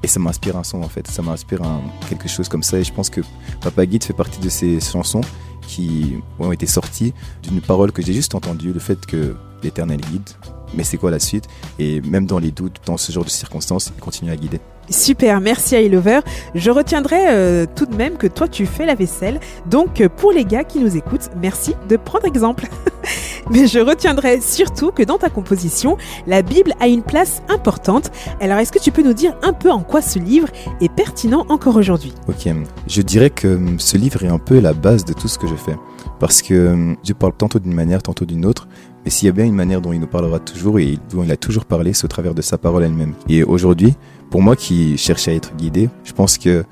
Et 0.02 0.06
ça 0.06 0.20
m'inspire 0.20 0.56
un 0.56 0.64
son 0.64 0.82
en 0.82 0.88
fait, 0.88 1.08
ça 1.08 1.22
m'inspire 1.22 1.60
quelque 2.08 2.28
chose 2.28 2.48
comme 2.48 2.62
ça. 2.62 2.78
Et 2.78 2.84
je 2.84 2.92
pense 2.92 3.10
que 3.10 3.20
Papa 3.60 3.84
Guide 3.84 4.04
fait 4.04 4.12
partie 4.12 4.40
de 4.40 4.48
ces 4.48 4.80
chansons 4.80 5.22
qui 5.66 6.14
ont 6.38 6.52
été 6.52 6.66
sorties 6.66 7.12
d'une 7.42 7.60
parole 7.60 7.92
que 7.92 8.02
j'ai 8.02 8.12
juste 8.14 8.34
entendue, 8.34 8.72
le 8.72 8.80
fait 8.80 9.04
que 9.06 9.36
l'éternel 9.62 10.00
guide. 10.00 10.28
Mais 10.74 10.84
c'est 10.84 10.96
quoi 10.98 11.10
la 11.10 11.18
suite? 11.18 11.46
Et 11.78 12.00
même 12.02 12.26
dans 12.26 12.38
les 12.38 12.50
doutes, 12.50 12.76
dans 12.84 12.96
ce 12.96 13.10
genre 13.12 13.24
de 13.24 13.30
circonstances, 13.30 13.92
il 13.96 14.00
continue 14.00 14.30
à 14.30 14.36
guider. 14.36 14.60
Super, 14.90 15.40
merci 15.40 15.88
Lover. 15.88 16.20
Je 16.54 16.70
retiendrai 16.70 17.28
euh, 17.28 17.66
tout 17.74 17.86
de 17.86 17.94
même 17.94 18.16
que 18.16 18.26
toi 18.26 18.48
tu 18.48 18.64
fais 18.64 18.86
la 18.86 18.94
vaisselle. 18.94 19.40
Donc 19.66 20.00
euh, 20.00 20.08
pour 20.08 20.32
les 20.32 20.44
gars 20.44 20.64
qui 20.64 20.78
nous 20.78 20.96
écoutent, 20.96 21.28
merci 21.40 21.74
de 21.88 21.96
prendre 21.96 22.26
exemple. 22.26 22.66
Mais 23.50 23.66
je 23.66 23.78
retiendrai 23.78 24.40
surtout 24.42 24.90
que 24.90 25.02
dans 25.02 25.16
ta 25.16 25.30
composition, 25.30 25.96
la 26.26 26.42
Bible 26.42 26.74
a 26.80 26.88
une 26.88 27.02
place 27.02 27.42
importante. 27.48 28.10
Alors 28.40 28.58
est-ce 28.58 28.72
que 28.72 28.78
tu 28.78 28.92
peux 28.92 29.02
nous 29.02 29.14
dire 29.14 29.34
un 29.42 29.54
peu 29.54 29.70
en 29.70 29.82
quoi 29.82 30.02
ce 30.02 30.18
livre 30.18 30.48
est 30.80 30.92
pertinent 30.92 31.46
encore 31.48 31.76
aujourd'hui? 31.76 32.12
Ok, 32.28 32.48
je 32.86 33.02
dirais 33.02 33.30
que 33.30 33.48
hum, 33.48 33.80
ce 33.80 33.96
livre 33.96 34.22
est 34.22 34.28
un 34.28 34.38
peu 34.38 34.60
la 34.60 34.74
base 34.74 35.04
de 35.04 35.14
tout 35.14 35.28
ce 35.28 35.38
que 35.38 35.46
je 35.46 35.54
fais. 35.54 35.76
Parce 36.20 36.42
que 36.42 36.72
hum, 36.72 36.96
Dieu 37.02 37.14
parle 37.14 37.32
tantôt 37.32 37.58
d'une 37.58 37.74
manière, 37.74 38.02
tantôt 38.02 38.26
d'une 38.26 38.44
autre. 38.44 38.68
Mais 39.04 39.10
s'il 39.10 39.26
y 39.26 39.28
a 39.30 39.32
bien 39.32 39.46
une 39.46 39.54
manière 39.54 39.80
dont 39.80 39.92
il 39.92 40.00
nous 40.00 40.06
parlera 40.06 40.38
toujours 40.38 40.78
et 40.78 40.98
dont 41.10 41.22
il 41.24 41.32
a 41.32 41.36
toujours 41.36 41.64
parlé, 41.64 41.94
c'est 41.94 42.04
au 42.04 42.08
travers 42.08 42.34
de 42.34 42.42
sa 42.42 42.58
parole 42.58 42.84
elle-même. 42.84 43.14
Et 43.28 43.42
aujourd'hui, 43.44 43.94
pour 44.30 44.42
moi 44.42 44.56
qui 44.56 44.98
cherche 44.98 45.26
à 45.28 45.32
être 45.32 45.56
guidé, 45.56 45.88
je 46.04 46.12
pense 46.12 46.36
que 46.36 46.64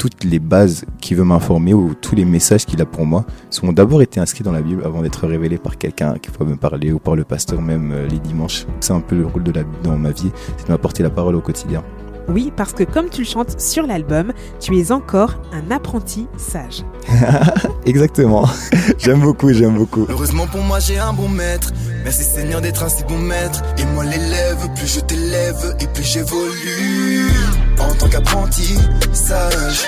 toutes 0.00 0.24
les 0.24 0.38
bases 0.38 0.86
qu'il 1.02 1.18
veut 1.18 1.24
m'informer 1.24 1.74
ou 1.74 1.92
tous 1.92 2.14
les 2.14 2.24
messages 2.24 2.64
qu'il 2.64 2.80
a 2.80 2.86
pour 2.86 3.04
moi 3.04 3.26
sont 3.50 3.70
d'abord 3.70 4.00
été 4.00 4.18
inscrits 4.18 4.42
dans 4.42 4.50
la 4.50 4.62
Bible 4.62 4.82
avant 4.82 5.02
d'être 5.02 5.26
révélés 5.26 5.58
par 5.58 5.76
quelqu'un 5.76 6.14
qui 6.14 6.30
peut 6.30 6.46
me 6.46 6.56
parler 6.56 6.90
ou 6.90 6.98
par 6.98 7.16
le 7.16 7.24
pasteur 7.24 7.60
même 7.60 7.92
euh, 7.92 8.08
les 8.08 8.18
dimanches. 8.18 8.64
C'est 8.80 8.94
un 8.94 9.00
peu 9.00 9.14
le 9.14 9.26
rôle 9.26 9.42
de 9.42 9.52
la 9.52 9.62
Bible 9.62 9.82
dans 9.84 9.98
ma 9.98 10.12
vie, 10.12 10.30
c'est 10.56 10.68
de 10.68 10.72
m'apporter 10.72 11.02
la 11.02 11.10
parole 11.10 11.36
au 11.36 11.42
quotidien. 11.42 11.84
Oui, 12.28 12.50
parce 12.56 12.72
que 12.72 12.82
comme 12.82 13.10
tu 13.10 13.22
le 13.22 13.26
chantes 13.26 13.60
sur 13.60 13.86
l'album, 13.86 14.32
tu 14.58 14.78
es 14.78 14.90
encore 14.90 15.34
un 15.52 15.70
apprenti 15.70 16.28
sage. 16.38 16.82
Exactement. 17.84 18.48
j'aime 18.98 19.20
beaucoup, 19.20 19.52
j'aime 19.52 19.76
beaucoup. 19.76 20.06
Heureusement 20.08 20.46
pour 20.46 20.62
moi, 20.62 20.78
j'ai 20.78 20.98
un 20.98 21.12
bon 21.12 21.28
maître. 21.28 21.72
Merci 22.04 22.24
Seigneur 22.24 22.62
d'être 22.62 22.82
un 22.84 22.88
si 22.88 23.04
bon 23.04 23.18
maître. 23.18 23.62
Et 23.76 23.84
moi 23.94 24.04
l'élève, 24.04 24.66
plus 24.76 24.94
je 24.94 25.00
t'élève 25.00 25.76
et 25.78 25.86
plus 25.88 26.04
j'évolue. 26.04 27.39
En 27.80 27.94
tant 27.94 28.08
qu'apprenti 28.08 28.76
sage. 29.12 29.84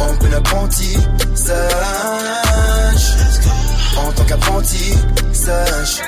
En 0.00 0.16
plein 0.16 0.36
apprenti 0.36 0.96
sage. 1.34 1.60
En 3.96 4.12
tant 4.12 4.24
qu'apprenti 4.24 4.94
sage. 5.32 6.00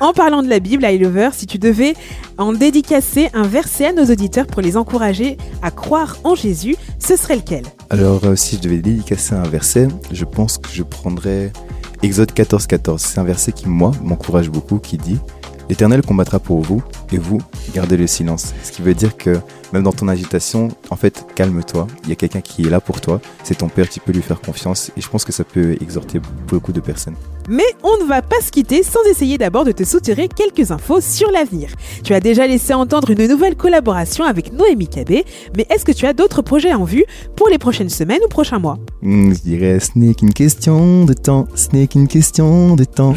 En 0.00 0.12
parlant 0.12 0.42
de 0.42 0.48
la 0.48 0.60
Bible, 0.60 0.84
I 0.84 0.98
Lover, 0.98 1.30
si 1.32 1.46
tu 1.46 1.58
devais 1.58 1.94
en 2.36 2.52
dédicacer 2.52 3.30
un 3.32 3.44
verset 3.44 3.86
à 3.86 3.92
nos 3.92 4.04
auditeurs 4.04 4.46
pour 4.46 4.60
les 4.60 4.76
encourager 4.76 5.38
à 5.62 5.70
croire 5.70 6.18
en 6.24 6.34
Jésus, 6.34 6.76
ce 6.98 7.16
serait 7.16 7.36
lequel? 7.36 7.64
Alors, 7.88 8.24
euh, 8.24 8.36
si 8.36 8.56
je 8.56 8.60
devais 8.60 8.78
dédicacer 8.78 9.34
un 9.34 9.48
verset, 9.48 9.88
je 10.12 10.24
pense 10.24 10.58
que 10.58 10.68
je 10.70 10.82
prendrais 10.82 11.50
Exode 12.02 12.32
14, 12.32 12.66
14. 12.66 13.00
C'est 13.00 13.18
un 13.20 13.24
verset 13.24 13.52
qui, 13.52 13.68
moi, 13.68 13.92
m'encourage 14.02 14.50
beaucoup, 14.50 14.78
qui 14.78 14.98
dit 14.98 15.18
L'Éternel 15.68 16.02
combattra 16.02 16.38
pour 16.38 16.60
vous, 16.60 16.82
et 17.12 17.18
vous, 17.18 17.38
gardez 17.74 17.96
le 17.96 18.06
silence. 18.06 18.54
Ce 18.62 18.72
qui 18.72 18.82
veut 18.82 18.94
dire 18.94 19.16
que 19.16 19.36
même 19.72 19.82
dans 19.82 19.92
ton 19.92 20.08
agitation, 20.08 20.68
en 20.90 20.96
fait, 20.96 21.26
calme-toi. 21.34 21.86
Il 22.04 22.10
y 22.10 22.12
a 22.12 22.16
quelqu'un 22.16 22.40
qui 22.40 22.66
est 22.66 22.70
là 22.70 22.80
pour 22.80 23.00
toi. 23.00 23.20
C'est 23.42 23.58
ton 23.58 23.68
père, 23.68 23.88
tu 23.88 24.00
peux 24.00 24.12
lui 24.12 24.22
faire 24.22 24.40
confiance. 24.40 24.90
Et 24.96 25.00
je 25.00 25.08
pense 25.08 25.24
que 25.24 25.32
ça 25.32 25.44
peut 25.44 25.76
exhorter 25.80 26.20
beaucoup 26.48 26.72
de 26.72 26.80
personnes. 26.80 27.16
Mais 27.48 27.64
on 27.84 28.02
ne 28.02 28.08
va 28.08 28.22
pas 28.22 28.40
se 28.40 28.50
quitter 28.50 28.82
sans 28.82 29.02
essayer 29.08 29.38
d'abord 29.38 29.64
de 29.64 29.70
te 29.70 29.84
soutirer 29.84 30.28
quelques 30.28 30.72
infos 30.72 31.00
sur 31.00 31.30
l'avenir. 31.30 31.70
Tu 32.02 32.12
as 32.12 32.20
déjà 32.20 32.46
laissé 32.46 32.74
entendre 32.74 33.10
une 33.10 33.26
nouvelle 33.28 33.54
collaboration 33.54 34.24
avec 34.24 34.52
Noémie 34.52 34.88
Cabé, 34.88 35.24
mais 35.56 35.64
est-ce 35.70 35.84
que 35.84 35.92
tu 35.92 36.06
as 36.06 36.12
d'autres 36.12 36.42
projets 36.42 36.74
en 36.74 36.84
vue 36.84 37.04
pour 37.36 37.48
les 37.48 37.58
prochaines 37.58 37.88
semaines 37.88 38.20
ou 38.24 38.28
prochains 38.28 38.58
mois? 38.58 38.78
Hmm, 39.02 39.32
je 39.32 39.40
dirais, 39.40 39.78
ce 39.78 39.90
n'est 39.94 40.14
qu'une 40.14 40.32
question 40.32 41.04
de 41.04 41.12
temps. 41.12 41.46
Ce 41.54 41.68
n'est 41.72 41.86
qu'une 41.86 42.08
question 42.08 42.74
de 42.74 42.84
temps. 42.84 43.14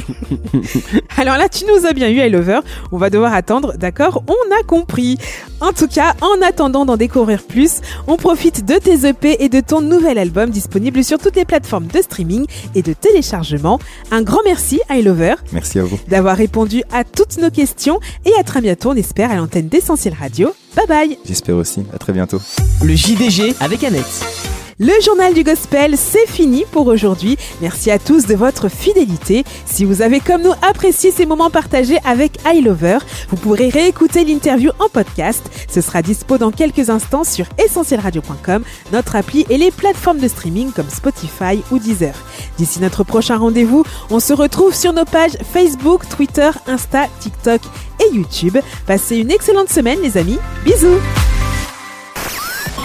Alors 1.18 1.38
là, 1.38 1.50
tu 1.50 1.65
nous 1.65 1.88
as 1.88 1.94
bien 1.94 2.10
eu, 2.10 2.20
I 2.20 2.29
Lover. 2.39 2.60
On 2.91 2.98
va 2.98 3.10
devoir 3.10 3.34
attendre, 3.34 3.74
d'accord? 3.77 4.24
On 4.27 4.55
a 4.60 4.63
compris. 4.63 5.17
En 5.62 5.74
tout 5.74 5.88
cas, 5.88 6.13
en 6.22 6.41
attendant 6.41 6.86
d'en 6.86 6.96
découvrir 6.98 7.43
plus, 7.43 7.81
on 8.08 8.15
profite 8.15 8.65
de 8.65 8.75
tes 8.75 9.08
EP 9.08 9.43
et 9.43 9.50
de 9.50 9.60
ton 9.60 9.81
nouvel 9.81 10.17
album 10.17 10.50
disponible 10.50 11.03
sur 11.03 11.17
toutes 11.19 11.36
les 11.36 11.46
plateformes 11.46 11.88
de 11.88 12.01
streaming 12.01 12.46
et 12.75 12.81
de 12.81 12.93
téléchargement. 12.93 13.79
Un 14.12 14.22
grand 14.22 14.39
merci, 14.46 14.79
I 14.89 15.01
Lover, 15.01 15.36
Merci 15.51 15.79
à 15.79 15.84
vous. 15.84 16.00
d'avoir 16.08 16.38
répondu 16.38 16.84
à 16.91 17.03
toutes 17.03 17.38
nos 17.38 17.50
questions 17.50 18.00
et 18.25 18.31
à 18.39 18.43
très 18.43 18.62
bientôt, 18.62 18.91
on 18.91 18.96
espère, 18.96 19.31
à 19.31 19.36
l'antenne 19.36 19.67
d'Essentiel 19.67 20.13
Radio. 20.19 20.51
Bye 20.75 20.88
bye 20.88 21.17
J'espère 21.25 21.55
aussi. 21.55 21.84
À 21.93 21.98
très 21.98 22.13
bientôt. 22.13 22.39
Le 22.84 22.96
JDG 22.96 23.55
avec 23.60 23.84
Annette. 23.84 24.59
Le 24.81 24.93
journal 25.03 25.33
du 25.33 25.43
gospel, 25.43 25.95
c'est 25.98 26.25
fini 26.25 26.63
pour 26.71 26.88
aujourd'hui. 26.88 27.38
Merci 27.59 27.91
à 27.91 28.00
tous 28.00 28.27
de 28.27 28.33
votre 28.33 28.69
fidélité. 28.69 29.43
Si 29.65 29.83
vous 29.83 30.01
avez 30.01 30.21
comme 30.21 30.41
nous 30.41 30.53
apprécié 30.62 31.12
ces 31.12 31.25
moments 31.25 31.50
partagés 31.50 31.98
avec 32.05 32.39
iLover, 32.45 33.00
vous 33.27 33.36
pourrez 33.36 33.67
réécouter 33.67 34.24
l'interview 34.24 34.71
en 34.79 34.88
podcast. 34.88 35.51
Ce 35.69 35.81
sera 35.81 36.01
dispo 36.01 36.38
dans 36.38 36.51
quelques 36.51 36.89
instants 36.89 37.25
sur 37.25 37.45
essentielradio.com, 37.57 38.63
notre 38.93 39.17
appli 39.17 39.45
et 39.50 39.57
les 39.57 39.71
plateformes 39.71 40.19
de 40.19 40.29
streaming 40.29 40.71
comme 40.71 40.89
Spotify 40.89 41.62
ou 41.71 41.79
Deezer. 41.79 42.15
D'ici 42.57 42.79
notre 42.79 43.03
prochain 43.03 43.36
rendez-vous, 43.36 43.83
on 44.09 44.21
se 44.21 44.31
retrouve 44.31 44.74
sur 44.74 44.93
nos 44.93 45.03
pages 45.03 45.38
Facebook, 45.51 46.07
Twitter, 46.07 46.51
Insta, 46.67 47.07
TikTok 47.19 47.59
et 48.00 48.15
YouTube. 48.15 48.57
Passez 48.88 49.17
une 49.17 49.31
excellente 49.31 49.67
semaine 49.67 50.00
les 50.01 50.15
amis. 50.15 50.39
Bisous 50.63 51.00